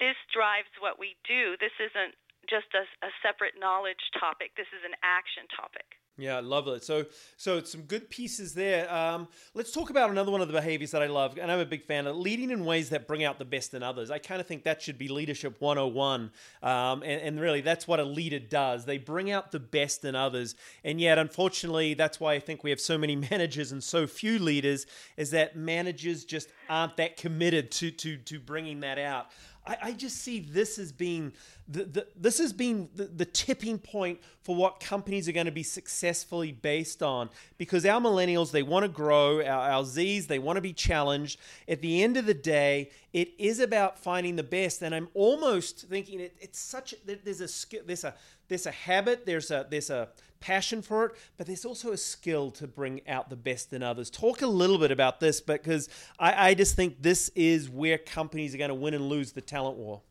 this 0.00 0.18
drives 0.32 0.72
what 0.80 0.98
we 0.98 1.14
do. 1.22 1.54
This 1.60 1.74
isn't 1.78 2.16
just 2.48 2.70
a, 2.74 2.84
a 3.04 3.10
separate 3.22 3.54
knowledge 3.58 4.02
topic, 4.18 4.52
this 4.56 4.68
is 4.72 4.82
an 4.84 4.94
action 5.02 5.46
topic. 5.54 5.98
Yeah, 6.18 6.36
I 6.36 6.40
love 6.40 6.68
it. 6.68 6.84
So, 6.84 7.06
so 7.38 7.62
some 7.62 7.82
good 7.82 8.10
pieces 8.10 8.52
there. 8.52 8.92
Um, 8.92 9.28
let's 9.54 9.72
talk 9.72 9.88
about 9.88 10.10
another 10.10 10.30
one 10.30 10.42
of 10.42 10.48
the 10.48 10.52
behaviors 10.52 10.90
that 10.90 11.00
I 11.00 11.06
love, 11.06 11.38
and 11.38 11.50
I'm 11.50 11.58
a 11.58 11.64
big 11.64 11.84
fan 11.84 12.06
of 12.06 12.16
leading 12.16 12.50
in 12.50 12.66
ways 12.66 12.90
that 12.90 13.08
bring 13.08 13.24
out 13.24 13.38
the 13.38 13.46
best 13.46 13.72
in 13.72 13.82
others. 13.82 14.10
I 14.10 14.18
kind 14.18 14.38
of 14.38 14.46
think 14.46 14.64
that 14.64 14.82
should 14.82 14.98
be 14.98 15.08
leadership 15.08 15.58
101, 15.58 16.30
um, 16.62 17.02
and, 17.02 17.04
and 17.04 17.40
really 17.40 17.62
that's 17.62 17.88
what 17.88 17.98
a 17.98 18.04
leader 18.04 18.38
does. 18.38 18.84
They 18.84 18.98
bring 18.98 19.30
out 19.30 19.52
the 19.52 19.60
best 19.60 20.04
in 20.04 20.14
others, 20.14 20.54
and 20.84 21.00
yet, 21.00 21.16
unfortunately, 21.16 21.94
that's 21.94 22.20
why 22.20 22.34
I 22.34 22.40
think 22.40 22.62
we 22.62 22.68
have 22.70 22.80
so 22.80 22.98
many 22.98 23.16
managers 23.30 23.72
and 23.72 23.82
so 23.82 24.06
few 24.06 24.38
leaders. 24.38 24.84
Is 25.16 25.30
that 25.30 25.56
managers 25.56 26.26
just 26.26 26.50
aren't 26.68 26.98
that 26.98 27.16
committed 27.16 27.70
to 27.72 27.90
to 27.90 28.18
to 28.18 28.38
bringing 28.38 28.80
that 28.80 28.98
out. 28.98 29.28
I, 29.66 29.76
I 29.82 29.92
just 29.92 30.18
see 30.18 30.40
this 30.40 30.78
as 30.78 30.92
being 30.92 31.32
the, 31.68 31.84
the, 31.84 32.06
this 32.16 32.38
has 32.38 32.52
been 32.52 32.88
the, 32.94 33.04
the 33.04 33.24
tipping 33.24 33.78
point 33.78 34.20
for 34.42 34.56
what 34.56 34.80
companies 34.80 35.28
are 35.28 35.32
going 35.32 35.46
to 35.46 35.52
be 35.52 35.62
successfully 35.62 36.52
based 36.52 37.02
on 37.02 37.30
because 37.58 37.86
our 37.86 38.00
millennials 38.00 38.50
they 38.50 38.62
want 38.62 38.84
to 38.84 38.88
grow 38.88 39.44
our, 39.44 39.70
our 39.70 39.84
z's 39.84 40.26
they 40.26 40.38
want 40.38 40.56
to 40.56 40.60
be 40.60 40.72
challenged. 40.72 41.38
At 41.68 41.80
the 41.80 42.02
end 42.02 42.16
of 42.16 42.26
the 42.26 42.34
day 42.34 42.90
it 43.12 43.32
is 43.38 43.60
about 43.60 43.98
finding 43.98 44.36
the 44.36 44.42
best 44.42 44.82
and 44.82 44.94
i'm 44.94 45.08
almost 45.14 45.82
thinking 45.88 46.20
it, 46.20 46.34
it's 46.40 46.58
such 46.58 46.94
there's 47.04 47.40
a 47.40 47.82
there's 47.84 48.04
a 48.04 48.14
there's 48.48 48.66
a 48.66 48.70
habit 48.70 49.26
there's 49.26 49.50
a 49.50 49.66
there's 49.70 49.90
a 49.90 50.08
passion 50.42 50.82
for 50.82 51.06
it, 51.06 51.12
but 51.38 51.46
there's 51.46 51.64
also 51.64 51.92
a 51.92 51.96
skill 51.96 52.50
to 52.52 52.66
bring 52.66 53.00
out 53.08 53.30
the 53.30 53.36
best 53.36 53.72
in 53.72 53.82
others. 53.82 54.10
Talk 54.10 54.42
a 54.42 54.46
little 54.46 54.78
bit 54.78 54.90
about 54.90 55.20
this 55.20 55.40
because 55.40 55.88
I, 56.18 56.50
I 56.50 56.54
just 56.54 56.76
think 56.76 57.00
this 57.00 57.30
is 57.34 57.70
where 57.70 57.96
companies 57.96 58.54
are 58.54 58.58
going 58.58 58.68
to 58.68 58.74
win 58.74 58.92
and 58.94 59.08
lose 59.08 59.32
the 59.32 59.40
talent 59.40 59.78
war. 59.78 60.02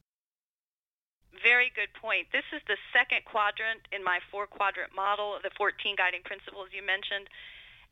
Very 1.44 1.72
good 1.76 1.90
point. 2.00 2.28
This 2.32 2.46
is 2.56 2.62
the 2.68 2.78
second 2.94 3.26
quadrant 3.26 3.82
in 3.92 4.04
my 4.04 4.20
four 4.32 4.48
quadrant 4.48 4.96
model, 4.96 5.38
the 5.44 5.52
14 5.58 5.96
guiding 5.96 6.22
principles 6.24 6.70
you 6.72 6.86
mentioned. 6.86 7.28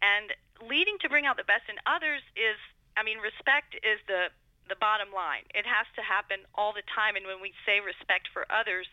And 0.02 0.34
leading 0.63 0.97
to 1.02 1.10
bring 1.10 1.25
out 1.25 1.38
the 1.38 1.43
best 1.43 1.67
in 1.67 1.75
others 1.86 2.21
is, 2.38 2.56
I 2.95 3.04
mean, 3.04 3.17
respect 3.19 3.75
is 3.84 3.99
the 4.08 4.30
the 4.69 4.78
bottom 4.78 5.10
line. 5.10 5.49
It 5.58 5.65
has 5.65 5.89
to 5.97 6.02
happen 6.06 6.45
all 6.54 6.71
the 6.71 6.86
time. 6.86 7.17
And 7.17 7.25
when 7.25 7.41
we 7.41 7.52
say 7.65 7.82
respect 7.82 8.30
for 8.32 8.45
others, 8.54 8.86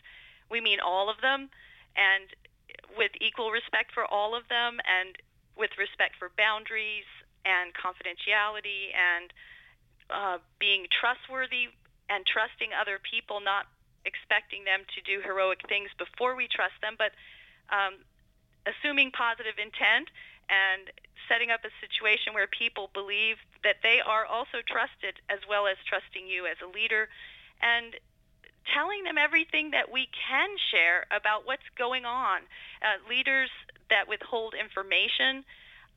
we 0.50 0.58
mean 0.64 0.80
all 0.80 1.12
of 1.12 1.20
them. 1.20 1.52
And 1.94 2.32
with 2.96 3.10
equal 3.20 3.50
respect 3.50 3.92
for 3.92 4.04
all 4.04 4.36
of 4.36 4.48
them 4.48 4.78
and 4.86 5.16
with 5.56 5.70
respect 5.78 6.14
for 6.18 6.30
boundaries 6.36 7.08
and 7.44 7.72
confidentiality 7.74 8.92
and 8.92 9.32
uh, 10.10 10.38
being 10.58 10.86
trustworthy 10.92 11.72
and 12.08 12.26
trusting 12.26 12.70
other 12.70 13.00
people, 13.02 13.40
not 13.40 13.66
expecting 14.06 14.62
them 14.62 14.86
to 14.94 15.02
do 15.02 15.18
heroic 15.22 15.58
things 15.66 15.90
before 15.98 16.36
we 16.38 16.46
trust 16.46 16.78
them, 16.80 16.94
but 16.94 17.10
um, 17.74 17.98
assuming 18.66 19.10
positive 19.10 19.58
intent 19.58 20.06
and 20.46 20.90
setting 21.26 21.50
up 21.50 21.66
a 21.66 21.72
situation 21.82 22.34
where 22.34 22.46
people 22.46 22.90
believe 22.94 23.42
that 23.66 23.82
they 23.82 23.98
are 23.98 24.22
also 24.22 24.62
trusted 24.62 25.18
as 25.26 25.42
well 25.50 25.66
as 25.66 25.74
trusting 25.82 26.26
you 26.30 26.46
as 26.46 26.54
a 26.62 26.70
leader. 26.70 27.10
And 27.58 27.98
telling 28.72 29.04
them 29.04 29.18
everything 29.18 29.70
that 29.70 29.90
we 29.90 30.08
can 30.12 30.50
share 30.70 31.06
about 31.14 31.46
what's 31.46 31.66
going 31.78 32.04
on. 32.04 32.42
Uh, 32.82 32.98
leaders 33.08 33.50
that 33.90 34.08
withhold 34.08 34.54
information, 34.54 35.44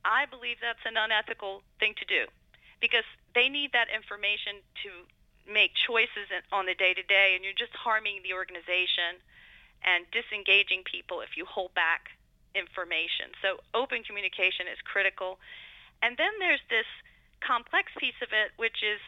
I 0.04 0.26
believe 0.26 0.58
that's 0.62 0.84
an 0.86 0.96
unethical 0.96 1.62
thing 1.78 1.94
to 1.98 2.06
do 2.06 2.30
because 2.80 3.04
they 3.34 3.48
need 3.48 3.72
that 3.72 3.88
information 3.92 4.62
to 4.82 4.90
make 5.50 5.74
choices 5.74 6.30
on 6.52 6.66
the 6.66 6.74
day 6.74 6.94
to 6.94 7.02
day, 7.02 7.34
and 7.34 7.44
you're 7.44 7.56
just 7.56 7.74
harming 7.74 8.22
the 8.22 8.32
organization 8.32 9.20
and 9.82 10.06
disengaging 10.12 10.84
people 10.84 11.20
if 11.20 11.36
you 11.36 11.44
hold 11.44 11.74
back 11.74 12.12
information. 12.54 13.32
So, 13.42 13.60
open 13.74 14.02
communication 14.02 14.66
is 14.70 14.78
critical. 14.84 15.38
And 16.02 16.16
then 16.16 16.32
there's 16.38 16.64
this 16.68 16.88
complex 17.40 17.92
piece 17.98 18.18
of 18.22 18.32
it, 18.32 18.52
which 18.56 18.82
is 18.82 19.00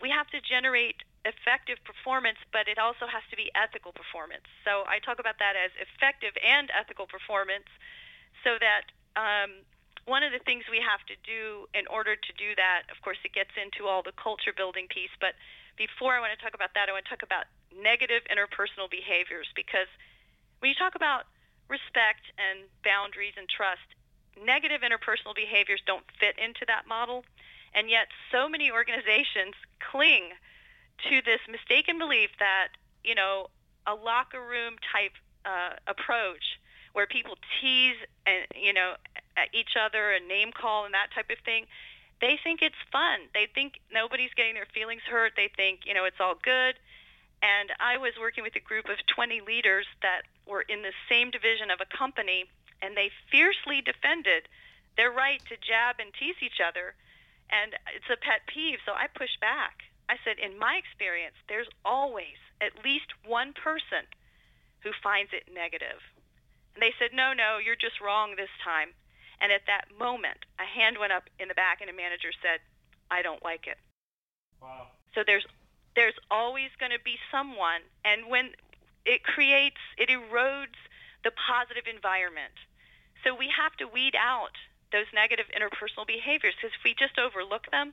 we 0.00 0.10
have 0.10 0.26
to 0.30 0.40
generate 0.40 1.02
effective 1.24 1.78
performance, 1.84 2.38
but 2.52 2.66
it 2.66 2.78
also 2.78 3.06
has 3.06 3.22
to 3.30 3.36
be 3.36 3.50
ethical 3.54 3.92
performance. 3.92 4.46
So 4.64 4.82
I 4.86 4.98
talk 4.98 5.18
about 5.18 5.38
that 5.38 5.54
as 5.54 5.70
effective 5.78 6.34
and 6.42 6.70
ethical 6.74 7.06
performance 7.06 7.70
so 8.42 8.58
that 8.58 8.90
um, 9.14 9.62
one 10.04 10.26
of 10.26 10.32
the 10.34 10.42
things 10.42 10.66
we 10.66 10.82
have 10.82 11.06
to 11.06 11.16
do 11.22 11.70
in 11.74 11.86
order 11.86 12.16
to 12.18 12.32
do 12.34 12.54
that, 12.58 12.90
of 12.90 12.98
course, 13.02 13.18
it 13.22 13.32
gets 13.32 13.54
into 13.54 13.86
all 13.86 14.02
the 14.02 14.14
culture 14.18 14.50
building 14.50 14.90
piece, 14.90 15.14
but 15.20 15.38
before 15.78 16.12
I 16.14 16.20
want 16.20 16.34
to 16.34 16.40
talk 16.42 16.54
about 16.54 16.74
that, 16.74 16.88
I 16.88 16.92
want 16.92 17.06
to 17.06 17.10
talk 17.10 17.22
about 17.22 17.46
negative 17.70 18.22
interpersonal 18.28 18.90
behaviors 18.90 19.48
because 19.54 19.88
when 20.58 20.68
you 20.68 20.76
talk 20.76 20.94
about 20.94 21.30
respect 21.68 22.28
and 22.36 22.68
boundaries 22.84 23.34
and 23.38 23.48
trust, 23.48 23.86
negative 24.36 24.82
interpersonal 24.82 25.34
behaviors 25.34 25.80
don't 25.86 26.04
fit 26.18 26.36
into 26.38 26.66
that 26.66 26.86
model. 26.86 27.24
And 27.74 27.88
yet, 27.88 28.08
so 28.30 28.48
many 28.48 28.70
organizations 28.70 29.56
cling 29.80 30.36
to 31.10 31.22
this 31.24 31.40
mistaken 31.50 31.98
belief 31.98 32.30
that, 32.38 32.68
you 33.04 33.14
know, 33.14 33.48
a 33.86 33.94
locker 33.94 34.40
room 34.40 34.76
type 34.92 35.12
uh, 35.44 35.74
approach 35.86 36.58
where 36.92 37.06
people 37.06 37.36
tease 37.60 37.96
and, 38.26 38.46
you 38.54 38.72
know, 38.72 38.94
at 39.36 39.48
each 39.52 39.76
other 39.80 40.12
and 40.12 40.28
name 40.28 40.52
call 40.52 40.84
and 40.84 40.94
that 40.94 41.08
type 41.14 41.30
of 41.30 41.38
thing, 41.44 41.66
they 42.20 42.38
think 42.42 42.62
it's 42.62 42.78
fun. 42.92 43.26
They 43.34 43.48
think 43.52 43.80
nobody's 43.92 44.30
getting 44.36 44.54
their 44.54 44.68
feelings 44.72 45.02
hurt. 45.08 45.32
They 45.36 45.50
think, 45.56 45.80
you 45.84 45.94
know, 45.94 46.04
it's 46.04 46.20
all 46.20 46.36
good. 46.40 46.76
And 47.42 47.74
I 47.80 47.98
was 47.98 48.12
working 48.20 48.44
with 48.44 48.54
a 48.54 48.62
group 48.62 48.88
of 48.88 49.02
20 49.06 49.40
leaders 49.40 49.86
that 50.02 50.22
were 50.46 50.62
in 50.62 50.82
the 50.82 50.94
same 51.10 51.30
division 51.30 51.70
of 51.72 51.80
a 51.82 51.88
company, 51.90 52.44
and 52.80 52.96
they 52.96 53.10
fiercely 53.30 53.82
defended 53.82 54.46
their 54.96 55.10
right 55.10 55.42
to 55.48 55.56
jab 55.58 55.98
and 55.98 56.14
tease 56.14 56.38
each 56.40 56.62
other. 56.62 56.94
And 57.50 57.74
it's 57.96 58.06
a 58.06 58.16
pet 58.16 58.46
peeve, 58.46 58.78
so 58.86 58.92
I 58.92 59.08
pushed 59.10 59.40
back. 59.40 59.82
I 60.12 60.20
said, 60.20 60.36
in 60.36 60.58
my 60.60 60.76
experience, 60.76 61.40
there's 61.48 61.72
always 61.88 62.36
at 62.60 62.84
least 62.84 63.08
one 63.24 63.56
person 63.56 64.04
who 64.84 64.92
finds 65.02 65.32
it 65.32 65.48
negative. 65.48 66.04
And 66.76 66.84
they 66.84 66.92
said, 67.00 67.16
no, 67.16 67.32
no, 67.32 67.56
you're 67.56 67.80
just 67.80 67.96
wrong 67.96 68.36
this 68.36 68.52
time. 68.60 68.92
And 69.40 69.50
at 69.50 69.64
that 69.66 69.88
moment, 69.96 70.44
a 70.60 70.68
hand 70.68 71.00
went 71.00 71.16
up 71.16 71.32
in 71.40 71.48
the 71.48 71.56
back, 71.56 71.80
and 71.80 71.88
a 71.88 71.96
manager 71.96 72.28
said, 72.44 72.60
I 73.10 73.22
don't 73.24 73.42
like 73.42 73.66
it. 73.66 73.80
Wow. 74.60 74.92
So 75.14 75.24
there's 75.26 75.46
there's 75.96 76.16
always 76.30 76.70
going 76.80 76.92
to 76.92 77.02
be 77.04 77.20
someone, 77.30 77.84
and 78.04 78.28
when 78.28 78.56
it 79.04 79.24
creates, 79.24 79.80
it 79.98 80.08
erodes 80.08 80.80
the 81.24 81.32
positive 81.36 81.84
environment. 81.84 82.56
So 83.24 83.34
we 83.34 83.52
have 83.52 83.76
to 83.76 83.84
weed 83.84 84.16
out 84.16 84.56
those 84.90 85.04
negative 85.12 85.46
interpersonal 85.52 86.06
behaviors 86.06 86.54
because 86.56 86.72
if 86.72 86.84
we 86.84 86.94
just 86.96 87.18
overlook 87.18 87.68
them, 87.70 87.92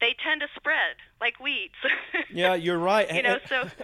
they 0.00 0.14
tend 0.22 0.40
to 0.40 0.48
spread 0.56 0.96
like 1.20 1.40
weeds. 1.40 1.74
yeah, 2.32 2.54
you're 2.54 2.78
right. 2.78 3.12
you 3.12 3.22
know, 3.22 3.38
so. 3.48 3.68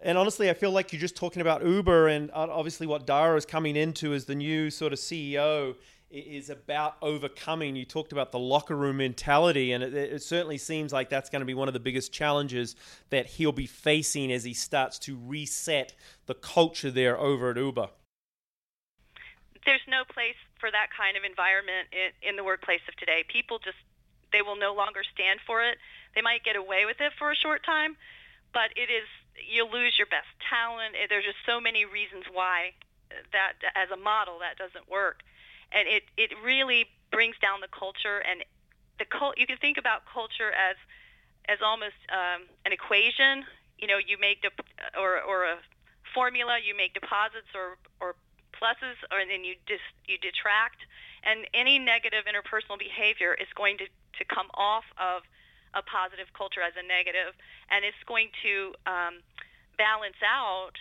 And 0.00 0.16
honestly, 0.16 0.48
I 0.48 0.54
feel 0.54 0.70
like 0.70 0.92
you're 0.92 1.00
just 1.00 1.16
talking 1.16 1.42
about 1.42 1.66
Uber, 1.66 2.06
and 2.06 2.30
uh, 2.30 2.46
obviously, 2.50 2.86
what 2.86 3.04
Dara 3.04 3.36
is 3.36 3.44
coming 3.44 3.74
into 3.74 4.14
as 4.14 4.26
the 4.26 4.34
new 4.36 4.70
sort 4.70 4.92
of 4.92 4.98
CEO 5.00 5.74
is 6.10 6.48
about 6.48 6.96
overcoming. 7.02 7.76
You 7.76 7.84
talked 7.84 8.12
about 8.12 8.32
the 8.32 8.38
locker 8.38 8.76
room 8.76 8.98
mentality, 8.98 9.72
and 9.72 9.82
it, 9.82 9.94
it, 9.94 10.22
certainly 10.22 10.56
seems 10.56 10.92
like 10.92 11.10
that's 11.10 11.28
going 11.28 11.40
to 11.40 11.46
be 11.46 11.54
one 11.54 11.68
of 11.68 11.74
the 11.74 11.80
biggest 11.80 12.12
challenges 12.12 12.76
that 13.10 13.26
he'll 13.26 13.52
be 13.52 13.66
facing 13.66 14.32
as 14.32 14.44
he 14.44 14.54
starts 14.54 14.98
to 15.00 15.18
reset 15.26 15.94
the 16.26 16.34
culture 16.34 16.90
there 16.90 17.18
over 17.18 17.50
at 17.50 17.56
Uber. 17.56 17.88
There's 19.66 19.80
no 19.86 20.04
place 20.14 20.38
for 20.60 20.70
that 20.70 20.88
kind 20.96 21.16
of 21.16 21.24
environment 21.24 21.88
in, 21.92 22.30
in 22.30 22.36
the 22.36 22.44
workplace 22.44 22.80
of 22.88 22.96
today. 22.96 23.24
People 23.28 23.58
just 23.58 23.76
they 24.32 24.42
will 24.42 24.56
no 24.56 24.74
longer 24.74 25.02
stand 25.02 25.40
for 25.46 25.62
it. 25.62 25.78
They 26.14 26.22
might 26.22 26.44
get 26.44 26.56
away 26.56 26.84
with 26.86 27.00
it 27.00 27.12
for 27.18 27.30
a 27.30 27.36
short 27.36 27.64
time, 27.64 27.96
but 28.52 28.70
it 28.76 28.90
is 28.90 29.06
you'll 29.38 29.70
lose 29.70 29.96
your 29.98 30.06
best 30.06 30.28
talent. 30.50 30.94
Eh, 31.00 31.06
there's 31.08 31.24
just 31.24 31.38
so 31.46 31.60
many 31.60 31.84
reasons 31.84 32.24
why 32.32 32.72
eh, 33.10 33.14
that 33.32 33.54
as 33.74 33.90
a 33.90 33.96
model 33.96 34.38
that 34.40 34.58
doesn't 34.58 34.90
work 34.90 35.22
and 35.72 35.86
it 35.88 36.04
it 36.16 36.30
really 36.44 36.86
brings 37.10 37.36
down 37.40 37.60
the 37.60 37.68
culture 37.68 38.18
and 38.18 38.44
the 38.98 39.04
cult. 39.04 39.38
You 39.38 39.46
can 39.46 39.56
think 39.58 39.78
about 39.78 40.02
culture 40.06 40.50
as 40.52 40.76
as 41.48 41.58
almost 41.62 41.96
um, 42.12 42.44
an 42.64 42.72
equation. 42.72 43.44
You 43.78 43.86
know, 43.86 43.98
you 43.98 44.18
make 44.18 44.42
de- 44.42 44.48
uh, 44.48 45.00
or 45.00 45.20
or 45.20 45.44
a 45.44 45.56
formula. 46.14 46.58
You 46.62 46.76
make 46.76 46.94
deposits 46.94 47.48
or 47.54 47.78
or 48.00 48.14
pluses, 48.52 48.98
or 49.12 49.24
then 49.26 49.44
you 49.44 49.54
dis 49.66 49.80
you 50.06 50.18
detract. 50.18 50.80
And 51.24 51.46
any 51.52 51.78
negative 51.78 52.24
interpersonal 52.24 52.78
behavior 52.78 53.34
is 53.34 53.48
going 53.54 53.78
to 53.78 53.86
to 54.16 54.24
come 54.24 54.48
off 54.54 54.84
of 54.96 55.22
a 55.74 55.82
positive 55.82 56.32
culture 56.32 56.64
as 56.64 56.72
a 56.78 56.84
negative, 56.86 57.36
and 57.68 57.84
it's 57.84 58.00
going 58.08 58.32
to 58.42 58.72
um, 58.88 59.20
balance 59.76 60.18
out 60.24 60.80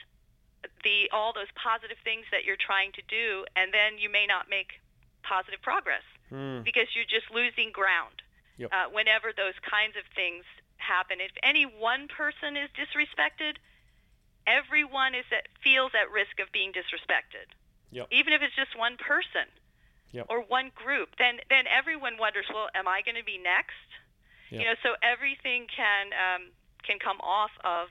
the 0.83 1.09
all 1.11 1.33
those 1.33 1.51
positive 1.53 1.97
things 2.03 2.25
that 2.31 2.45
you're 2.45 2.59
trying 2.59 2.91
to 2.93 3.03
do, 3.07 3.45
and 3.55 3.73
then 3.73 3.99
you 3.99 4.09
may 4.09 4.25
not 4.25 4.49
make 4.49 4.79
positive 5.23 5.61
progress 5.61 6.05
hmm. 6.29 6.63
because 6.63 6.87
you're 6.95 7.07
just 7.07 7.29
losing 7.33 7.71
ground. 7.71 8.23
Yep. 8.57 8.69
Uh, 8.73 8.87
whenever 8.89 9.29
those 9.35 9.53
kinds 9.61 9.93
of 9.93 10.05
things 10.15 10.41
happen, 10.81 11.21
if 11.21 11.29
any 11.43 11.65
one 11.65 12.07
person 12.09 12.57
is 12.57 12.69
disrespected, 12.73 13.61
everyone 14.49 15.13
is 15.13 15.29
at, 15.29 15.45
feels 15.61 15.91
at 15.93 16.09
risk 16.09 16.41
of 16.41 16.49
being 16.49 16.73
disrespected. 16.73 17.53
Yep. 17.91 18.07
Even 18.09 18.33
if 18.33 18.41
it's 18.41 18.55
just 18.55 18.73
one 18.73 18.97
person 18.97 19.45
yep. 20.11 20.25
or 20.29 20.41
one 20.41 20.71
group, 20.75 21.09
then 21.17 21.39
then 21.49 21.65
everyone 21.67 22.17
wonders, 22.19 22.45
well, 22.53 22.67
am 22.75 22.87
I 22.87 23.01
going 23.03 23.15
to 23.15 23.23
be 23.25 23.37
next? 23.37 23.87
You 24.49 24.59
know, 24.59 24.75
so 24.81 24.95
everything 25.03 25.67
can 25.67 26.07
um, 26.15 26.51
can 26.83 26.99
come 26.99 27.19
off 27.19 27.51
of 27.65 27.89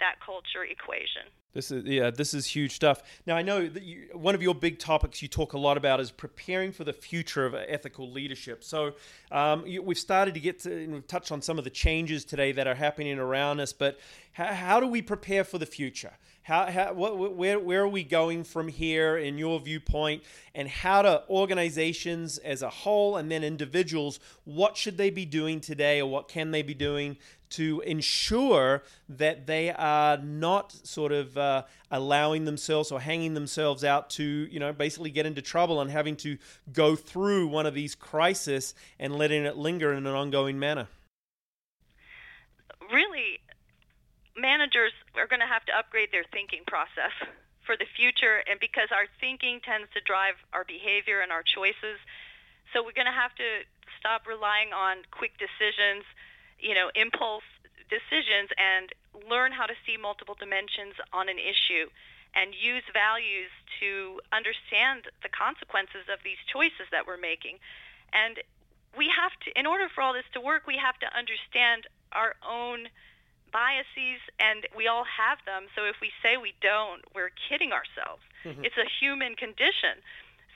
that 0.00 0.16
culture 0.24 0.64
equation. 0.64 1.28
This 1.54 1.70
is 1.70 1.84
yeah, 1.84 2.10
this 2.10 2.34
is 2.34 2.46
huge 2.46 2.72
stuff. 2.72 3.02
Now 3.26 3.36
I 3.36 3.42
know 3.42 3.66
that 3.66 3.82
you, 3.82 4.08
one 4.12 4.34
of 4.34 4.42
your 4.42 4.54
big 4.54 4.78
topics 4.78 5.22
you 5.22 5.28
talk 5.28 5.54
a 5.54 5.58
lot 5.58 5.76
about 5.76 5.98
is 5.98 6.10
preparing 6.10 6.72
for 6.72 6.84
the 6.84 6.92
future 6.92 7.44
of 7.46 7.54
ethical 7.54 8.10
leadership. 8.10 8.62
So 8.62 8.94
um, 9.32 9.66
you, 9.66 9.82
we've 9.82 9.98
started 9.98 10.34
to 10.34 10.40
get 10.40 10.60
to 10.60 10.86
we've 10.86 11.06
touched 11.06 11.32
on 11.32 11.42
some 11.42 11.58
of 11.58 11.64
the 11.64 11.70
changes 11.70 12.24
today 12.24 12.52
that 12.52 12.66
are 12.66 12.74
happening 12.74 13.18
around 13.18 13.60
us. 13.60 13.72
But 13.72 13.98
how, 14.32 14.52
how 14.52 14.80
do 14.80 14.86
we 14.86 15.02
prepare 15.02 15.42
for 15.42 15.58
the 15.58 15.66
future? 15.66 16.12
How, 16.48 16.70
how 16.70 16.94
what, 16.94 17.36
where 17.36 17.58
where 17.58 17.82
are 17.82 17.88
we 17.88 18.02
going 18.02 18.42
from 18.42 18.68
here 18.68 19.18
in 19.18 19.36
your 19.36 19.60
viewpoint? 19.60 20.22
And 20.54 20.66
how 20.66 21.02
do 21.02 21.18
organizations 21.28 22.38
as 22.38 22.62
a 22.62 22.70
whole 22.70 23.18
and 23.18 23.30
then 23.30 23.44
individuals 23.44 24.18
what 24.44 24.74
should 24.74 24.96
they 24.96 25.10
be 25.10 25.26
doing 25.26 25.60
today 25.60 26.00
or 26.00 26.08
what 26.08 26.26
can 26.26 26.50
they 26.50 26.62
be 26.62 26.72
doing 26.72 27.18
to 27.50 27.82
ensure 27.82 28.82
that 29.10 29.46
they 29.46 29.72
are 29.72 30.16
not 30.16 30.72
sort 30.72 31.12
of 31.12 31.36
uh, 31.36 31.64
allowing 31.90 32.46
themselves 32.46 32.90
or 32.90 33.00
hanging 33.00 33.34
themselves 33.34 33.84
out 33.84 34.08
to, 34.10 34.24
you 34.50 34.58
know, 34.58 34.72
basically 34.72 35.10
get 35.10 35.26
into 35.26 35.42
trouble 35.42 35.82
and 35.82 35.90
having 35.90 36.16
to 36.16 36.38
go 36.72 36.96
through 36.96 37.46
one 37.46 37.66
of 37.66 37.74
these 37.74 37.94
crises 37.94 38.74
and 38.98 39.14
letting 39.16 39.44
it 39.44 39.58
linger 39.58 39.92
in 39.92 40.06
an 40.06 40.14
ongoing 40.14 40.58
manner. 40.58 40.88
Really, 42.90 43.40
managers 44.38 44.92
are 45.16 45.26
going 45.26 45.40
to 45.40 45.50
have 45.50 45.64
to 45.66 45.74
upgrade 45.76 46.10
their 46.12 46.24
thinking 46.32 46.62
process 46.66 47.12
for 47.66 47.76
the 47.76 47.86
future, 47.96 48.40
and 48.48 48.58
because 48.58 48.88
our 48.94 49.04
thinking 49.20 49.60
tends 49.60 49.92
to 49.92 50.00
drive 50.00 50.40
our 50.54 50.64
behavior 50.64 51.20
and 51.20 51.30
our 51.30 51.42
choices, 51.42 52.00
so 52.72 52.80
we're 52.80 52.96
going 52.96 53.10
to 53.10 53.12
have 53.12 53.34
to 53.36 53.66
stop 53.98 54.24
relying 54.26 54.72
on 54.72 55.04
quick 55.10 55.36
decisions 55.36 56.04
you 56.58 56.74
know, 56.74 56.90
impulse 56.94 57.46
decisions 57.88 58.50
and 58.58 58.92
learn 59.30 59.52
how 59.52 59.66
to 59.66 59.74
see 59.86 59.96
multiple 59.96 60.36
dimensions 60.38 60.94
on 61.12 61.28
an 61.28 61.38
issue 61.38 61.88
and 62.34 62.52
use 62.52 62.84
values 62.92 63.48
to 63.80 64.20
understand 64.32 65.08
the 65.24 65.32
consequences 65.32 66.04
of 66.12 66.20
these 66.22 66.38
choices 66.44 66.84
that 66.92 67.06
we're 67.06 67.18
making. 67.18 67.56
And 68.12 68.42
we 68.96 69.08
have 69.08 69.32
to, 69.46 69.58
in 69.58 69.64
order 69.64 69.88
for 69.88 70.02
all 70.02 70.12
this 70.12 70.28
to 70.34 70.40
work, 70.40 70.66
we 70.66 70.76
have 70.76 70.98
to 71.00 71.08
understand 71.16 71.88
our 72.12 72.36
own 72.44 72.92
biases, 73.52 74.20
and 74.38 74.66
we 74.76 74.86
all 74.86 75.04
have 75.04 75.38
them. 75.46 75.66
So 75.74 75.84
if 75.84 75.96
we 76.00 76.10
say 76.22 76.36
we 76.36 76.54
don't, 76.60 77.02
we're 77.14 77.32
kidding 77.48 77.72
ourselves. 77.72 78.22
Mm-hmm. 78.44 78.64
It's 78.64 78.76
a 78.76 78.88
human 79.00 79.34
condition. 79.34 80.00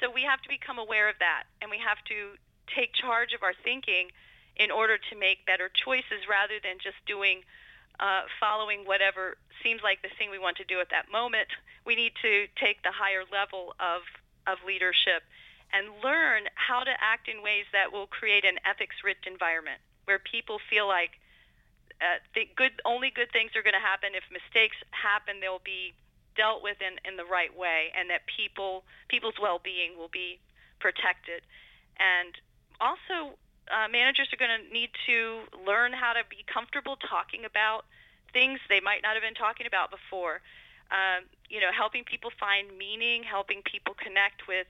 So 0.00 0.10
we 0.10 0.22
have 0.22 0.40
to 0.42 0.48
become 0.48 0.78
aware 0.78 1.08
of 1.08 1.16
that, 1.20 1.44
and 1.60 1.70
we 1.70 1.78
have 1.78 2.02
to 2.10 2.38
take 2.74 2.92
charge 2.92 3.32
of 3.34 3.42
our 3.42 3.54
thinking 3.54 4.10
in 4.56 4.70
order 4.70 4.98
to 4.98 5.14
make 5.16 5.46
better 5.46 5.70
choices 5.72 6.28
rather 6.28 6.60
than 6.62 6.76
just 6.82 6.98
doing 7.06 7.42
uh, 8.00 8.22
following 8.40 8.84
whatever 8.84 9.36
seems 9.62 9.80
like 9.82 10.02
the 10.02 10.10
thing 10.18 10.30
we 10.30 10.38
want 10.38 10.56
to 10.56 10.64
do 10.64 10.80
at 10.80 10.90
that 10.90 11.10
moment. 11.10 11.48
We 11.86 11.94
need 11.94 12.12
to 12.22 12.46
take 12.56 12.82
the 12.82 12.92
higher 12.92 13.24
level 13.30 13.74
of 13.80 14.02
of 14.46 14.58
leadership 14.66 15.22
and 15.72 15.86
learn 16.02 16.50
how 16.54 16.82
to 16.82 16.90
act 16.98 17.28
in 17.28 17.42
ways 17.42 17.64
that 17.72 17.92
will 17.92 18.08
create 18.08 18.44
an 18.44 18.58
ethics-rich 18.66 19.22
environment 19.24 19.78
where 20.04 20.18
people 20.18 20.58
feel 20.68 20.86
like 20.88 21.21
uh, 22.02 22.18
the 22.34 22.48
good 22.56 22.72
only 22.84 23.10
good 23.14 23.30
things 23.30 23.54
are 23.54 23.62
going 23.62 23.78
to 23.78 23.80
happen 23.80 24.10
if 24.18 24.26
mistakes 24.34 24.76
happen 24.90 25.38
they'll 25.40 25.62
be 25.64 25.94
dealt 26.34 26.62
with 26.62 26.76
in, 26.82 26.98
in 27.08 27.16
the 27.16 27.24
right 27.24 27.56
way 27.56 27.92
and 27.96 28.10
that 28.10 28.26
people 28.26 28.82
people's 29.08 29.38
well-being 29.40 29.96
will 29.96 30.10
be 30.10 30.40
protected 30.80 31.46
and 32.02 32.34
also 32.80 33.38
uh, 33.70 33.86
managers 33.86 34.28
are 34.32 34.40
going 34.40 34.50
to 34.50 34.64
need 34.72 34.90
to 35.06 35.46
learn 35.64 35.92
how 35.92 36.12
to 36.12 36.22
be 36.28 36.44
comfortable 36.50 36.96
talking 36.96 37.44
about 37.44 37.84
things 38.32 38.58
they 38.68 38.80
might 38.80 39.02
not 39.02 39.14
have 39.14 39.22
been 39.22 39.38
talking 39.38 39.66
about 39.66 39.90
before. 39.90 40.40
Um, 40.90 41.24
you 41.48 41.60
know, 41.60 41.70
helping 41.70 42.04
people 42.04 42.30
find 42.40 42.68
meaning, 42.76 43.22
helping 43.22 43.62
people 43.62 43.94
connect 43.94 44.48
with 44.48 44.66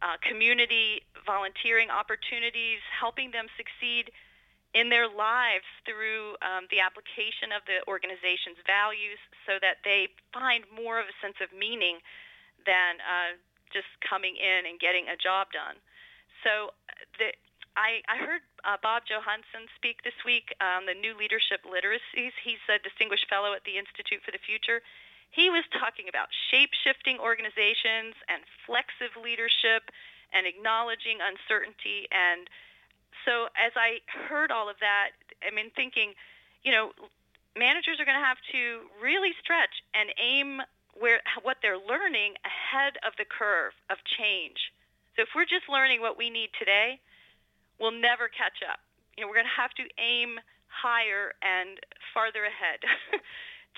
uh, 0.00 0.16
community 0.26 1.02
volunteering 1.26 1.90
opportunities, 1.90 2.80
helping 2.88 3.30
them 3.30 3.46
succeed 3.56 4.10
in 4.72 4.88
their 4.88 5.08
lives 5.08 5.68
through 5.84 6.40
um, 6.40 6.64
the 6.72 6.80
application 6.80 7.52
of 7.52 7.60
the 7.68 7.84
organization's 7.84 8.56
values 8.64 9.20
so 9.44 9.60
that 9.60 9.84
they 9.84 10.08
find 10.32 10.64
more 10.72 10.96
of 10.96 11.06
a 11.06 11.16
sense 11.20 11.36
of 11.44 11.52
meaning 11.52 12.00
than 12.64 13.00
uh, 13.04 13.36
just 13.68 13.88
coming 14.00 14.36
in 14.40 14.64
and 14.64 14.80
getting 14.80 15.12
a 15.12 15.16
job 15.16 15.52
done. 15.52 15.76
So 16.40 16.72
the, 17.20 17.36
I, 17.76 18.00
I 18.08 18.16
heard 18.20 18.44
uh, 18.64 18.76
Bob 18.80 19.04
Johansen 19.08 19.68
speak 19.76 20.04
this 20.04 20.16
week 20.24 20.56
on 20.60 20.84
the 20.88 20.96
new 20.96 21.16
leadership 21.16 21.64
literacies. 21.64 22.32
He's 22.40 22.60
a 22.68 22.80
distinguished 22.80 23.28
fellow 23.28 23.52
at 23.52 23.64
the 23.64 23.76
Institute 23.76 24.20
for 24.24 24.32
the 24.32 24.40
Future. 24.40 24.80
He 25.32 25.48
was 25.48 25.64
talking 25.72 26.12
about 26.12 26.28
shape 26.52 26.76
shifting 26.76 27.16
organizations 27.16 28.16
and 28.28 28.44
flexive 28.68 29.16
leadership 29.16 29.88
and 30.32 30.44
acknowledging 30.44 31.20
uncertainty 31.24 32.08
and 32.12 32.48
so 33.24 33.46
as 33.54 33.72
I 33.76 34.00
heard 34.28 34.50
all 34.50 34.68
of 34.68 34.76
that, 34.80 35.14
I 35.42 35.54
mean, 35.54 35.70
thinking, 35.74 36.14
you 36.62 36.72
know, 36.72 36.92
managers 37.56 38.00
are 38.00 38.06
going 38.06 38.18
to 38.18 38.24
have 38.24 38.40
to 38.52 38.88
really 39.02 39.32
stretch 39.42 39.82
and 39.94 40.10
aim 40.18 40.60
where 40.98 41.20
what 41.42 41.58
they're 41.62 41.80
learning 41.80 42.36
ahead 42.44 43.00
of 43.06 43.12
the 43.16 43.24
curve 43.24 43.72
of 43.88 43.96
change. 44.04 44.72
So 45.16 45.22
if 45.22 45.30
we're 45.34 45.48
just 45.48 45.68
learning 45.68 46.00
what 46.00 46.16
we 46.16 46.30
need 46.30 46.50
today, 46.58 47.00
we'll 47.80 47.96
never 47.96 48.28
catch 48.28 48.60
up. 48.64 48.80
You 49.16 49.24
know, 49.24 49.28
we're 49.28 49.40
going 49.40 49.52
to 49.52 49.60
have 49.60 49.72
to 49.76 49.86
aim 50.00 50.40
higher 50.68 51.36
and 51.44 51.80
farther 52.14 52.44
ahead 52.48 52.80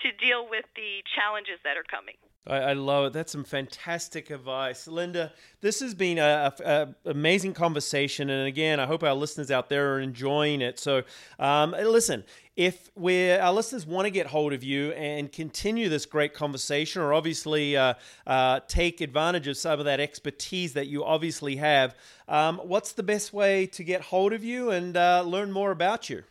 to 0.02 0.08
deal 0.18 0.46
with 0.46 0.66
the 0.78 1.02
challenges 1.14 1.58
that 1.66 1.76
are 1.76 1.86
coming. 1.86 2.18
I, 2.46 2.56
I, 2.56 2.72
love 2.74 3.06
it. 3.06 3.12
That's 3.14 3.32
some 3.32 3.44
fantastic 3.44 4.30
advice, 4.30 4.86
Linda. 4.86 5.32
This 5.62 5.80
has 5.80 5.94
been 5.94 6.18
a, 6.18 6.52
a, 6.58 6.64
a, 6.64 7.10
amazing 7.10 7.54
conversation, 7.54 8.28
and 8.28 8.46
again, 8.46 8.80
I 8.80 8.86
hope 8.86 9.02
our 9.02 9.14
listeners 9.14 9.50
out 9.50 9.70
there 9.70 9.94
are 9.94 10.00
enjoying 10.00 10.60
it. 10.60 10.78
So, 10.78 11.04
um, 11.38 11.70
listen, 11.72 12.22
if 12.56 12.90
we 12.94 13.32
our 13.32 13.52
listeners 13.52 13.86
want 13.86 14.06
to 14.06 14.10
get 14.10 14.26
hold 14.26 14.52
of 14.52 14.62
you 14.62 14.92
and 14.92 15.32
continue 15.32 15.88
this 15.88 16.04
great 16.04 16.34
conversation, 16.34 17.00
or 17.00 17.14
obviously 17.14 17.76
uh, 17.76 17.94
uh, 18.26 18.60
take 18.68 19.00
advantage 19.00 19.48
of 19.48 19.56
some 19.56 19.78
of 19.78 19.86
that 19.86 19.98
expertise 19.98 20.74
that 20.74 20.86
you 20.86 21.02
obviously 21.02 21.56
have, 21.56 21.96
um, 22.28 22.58
what's 22.58 22.92
the 22.92 23.02
best 23.02 23.32
way 23.32 23.66
to 23.66 23.82
get 23.82 24.02
hold 24.02 24.32
of 24.32 24.44
you 24.44 24.70
and 24.70 24.96
uh, 24.96 25.22
learn 25.22 25.50
more 25.50 25.70
about 25.70 26.10
you? 26.10 26.22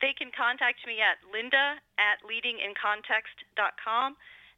They 0.00 0.14
can 0.16 0.30
contact 0.34 0.86
me 0.86 0.96
at 1.02 1.18
linda 1.30 1.74
at 1.98 2.24
leadingincontext.com. 2.24 4.16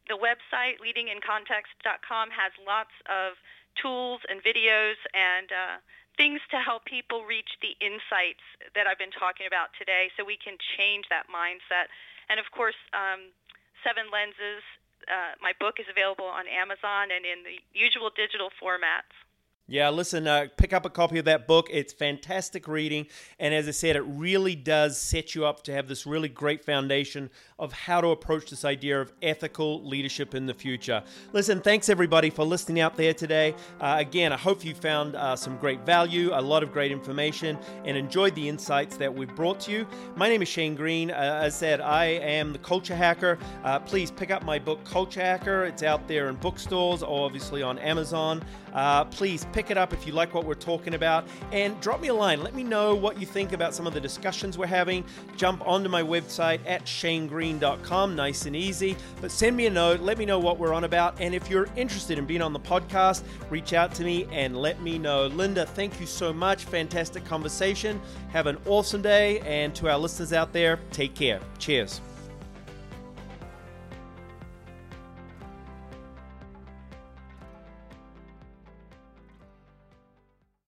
The 0.09 0.19
website, 0.19 0.83
leadingincontext.com, 0.83 2.31
has 2.31 2.53
lots 2.67 2.95
of 3.07 3.39
tools 3.81 4.21
and 4.29 4.43
videos 4.43 4.99
and 5.15 5.49
uh, 5.51 5.77
things 6.17 6.41
to 6.51 6.59
help 6.61 6.85
people 6.85 7.25
reach 7.25 7.57
the 7.63 7.73
insights 7.81 8.45
that 8.75 8.87
I've 8.87 8.99
been 8.99 9.15
talking 9.15 9.47
about 9.47 9.73
today 9.79 10.11
so 10.17 10.25
we 10.25 10.37
can 10.37 10.59
change 10.77 11.07
that 11.09 11.31
mindset. 11.33 11.89
And 12.29 12.39
of 12.39 12.51
course, 12.53 12.77
um, 12.93 13.33
Seven 13.81 14.11
Lenses, 14.13 14.63
uh, 15.09 15.35
my 15.41 15.53
book 15.59 15.81
is 15.81 15.87
available 15.91 16.29
on 16.29 16.47
Amazon 16.47 17.11
and 17.11 17.25
in 17.25 17.43
the 17.43 17.59
usual 17.73 18.11
digital 18.15 18.51
formats. 18.61 19.11
Yeah, 19.69 19.91
listen, 19.91 20.27
uh, 20.27 20.49
pick 20.57 20.73
up 20.73 20.85
a 20.85 20.91
copy 20.91 21.19
of 21.19 21.25
that 21.27 21.47
book. 21.47 21.69
It's 21.71 21.93
fantastic 21.93 22.67
reading. 22.67 23.07
And 23.39 23.55
as 23.55 23.69
I 23.69 23.71
said, 23.71 23.95
it 23.95 24.03
really 24.03 24.57
does 24.57 25.01
set 25.01 25.37
you 25.37 25.47
up 25.47 25.63
to 25.65 25.73
have 25.73 25.87
this 25.87 26.05
really 26.05 26.29
great 26.29 26.65
foundation 26.65 27.31
of 27.61 27.73
how 27.73 28.01
to 28.01 28.09
approach 28.09 28.51
this 28.51 28.65
idea 28.65 29.01
of 29.01 29.13
ethical 29.23 29.87
leadership 29.87 30.35
in 30.35 30.47
the 30.47 30.53
future. 30.53 31.05
Listen, 31.33 31.61
thanks 31.61 31.89
everybody 31.89 32.29
for 32.29 32.45
listening 32.45 32.81
out 32.81 32.97
there 32.97 33.15
today. 33.15 33.55
Uh, 33.81 33.95
again, 33.99 34.33
I 34.33 34.37
hope 34.37 34.65
you 34.65 34.75
found 34.75 35.15
uh, 35.15 35.37
some 35.37 35.57
great 35.59 35.87
value, 35.87 36.31
a 36.33 36.43
lot 36.43 36.65
of 36.65 36.73
great 36.73 36.91
information, 36.91 37.57
and 37.85 37.97
enjoyed 37.97 38.35
the 38.35 38.49
insights 38.49 38.97
that 38.97 39.15
we've 39.15 39.35
brought 39.37 39.61
to 39.61 39.71
you. 39.71 39.87
My 40.17 40.29
name 40.29 40.43
is 40.43 40.49
Shane 40.49 40.75
Green. 40.75 41.13
Uh, 41.13 41.41
as 41.45 41.55
I 41.55 41.57
said, 41.57 41.81
I 41.81 42.07
am 42.07 42.53
the 42.53 42.59
Culture 42.59 42.97
Hacker. 42.97 43.39
Uh, 43.63 43.79
please 43.79 44.11
pick 44.11 44.33
up 44.33 44.45
my 44.45 44.59
book, 44.59 44.85
Culture 44.85 45.21
Hacker. 45.21 45.65
It's 45.67 45.85
out 45.85 46.09
there 46.09 46.29
in 46.31 46.35
bookstores 46.35 47.05
or 47.05 47.25
obviously 47.25 47.63
on 47.63 47.79
Amazon. 47.79 48.43
Uh, 48.75 49.05
please 49.05 49.47
pick 49.53 49.71
it 49.71 49.79
up 49.79 49.93
if 49.93 50.07
you 50.07 50.13
like 50.13 50.35
what 50.35 50.45
we're 50.45 50.55
talking 50.55 50.95
about 50.95 51.25
and 51.53 51.79
drop 51.81 52.01
me 52.01 52.09
a 52.09 52.15
line. 52.15 52.43
Let 52.43 52.55
me 52.55 52.63
know 52.65 52.95
what 52.95 53.21
you 53.21 53.27
think 53.27 53.53
about 53.53 53.75
some 53.75 53.87
of 53.87 53.95
the 53.95 54.01
discussions 54.01 54.59
we're 54.59 54.67
having. 54.67 55.05
Jump 55.37 55.67
onto 55.67 55.89
my 55.89 56.03
website 56.03 56.61
at 56.67 56.85
shanegreen.com, 56.85 58.17
nice 58.17 58.47
and 58.47 58.57
easy. 58.57 58.97
But 59.21 59.31
send 59.31 59.57
me 59.57 59.67
a 59.67 59.71
note, 59.71 60.01
let 60.01 60.19
me 60.19 60.25
know 60.25 60.39
what 60.39 60.59
we're 60.59 60.73
on 60.73 60.85
about. 60.85 61.21
And 61.21 61.35
if 61.35 61.49
you're 61.51 61.69
interested 61.77 62.19
in 62.19 62.27
being 62.27 62.43
on 62.43 62.53
the 62.53 62.61
podcast, 62.61 63.23
reach 63.51 63.73
out 63.73 63.95
to 63.95 64.05
me 64.05 64.27
and 64.31 64.57
let 64.57 64.81
me 64.81 64.99
know. 64.99 65.27
Linda, 65.27 65.67
thank 65.67 66.01
you 66.01 66.07
so 66.07 66.33
much. 66.33 66.65
Fantastic 66.65 67.25
conversation. 67.25 68.01
Have 68.31 68.47
an 68.47 68.59
awesome 68.67 69.03
day. 69.03 69.41
And 69.41 69.75
to 69.77 69.91
our 69.91 69.99
listeners 69.99 70.33
out 70.33 70.53
there, 70.53 70.79
take 70.91 71.15
care. 71.15 71.41
Cheers. 71.59 72.01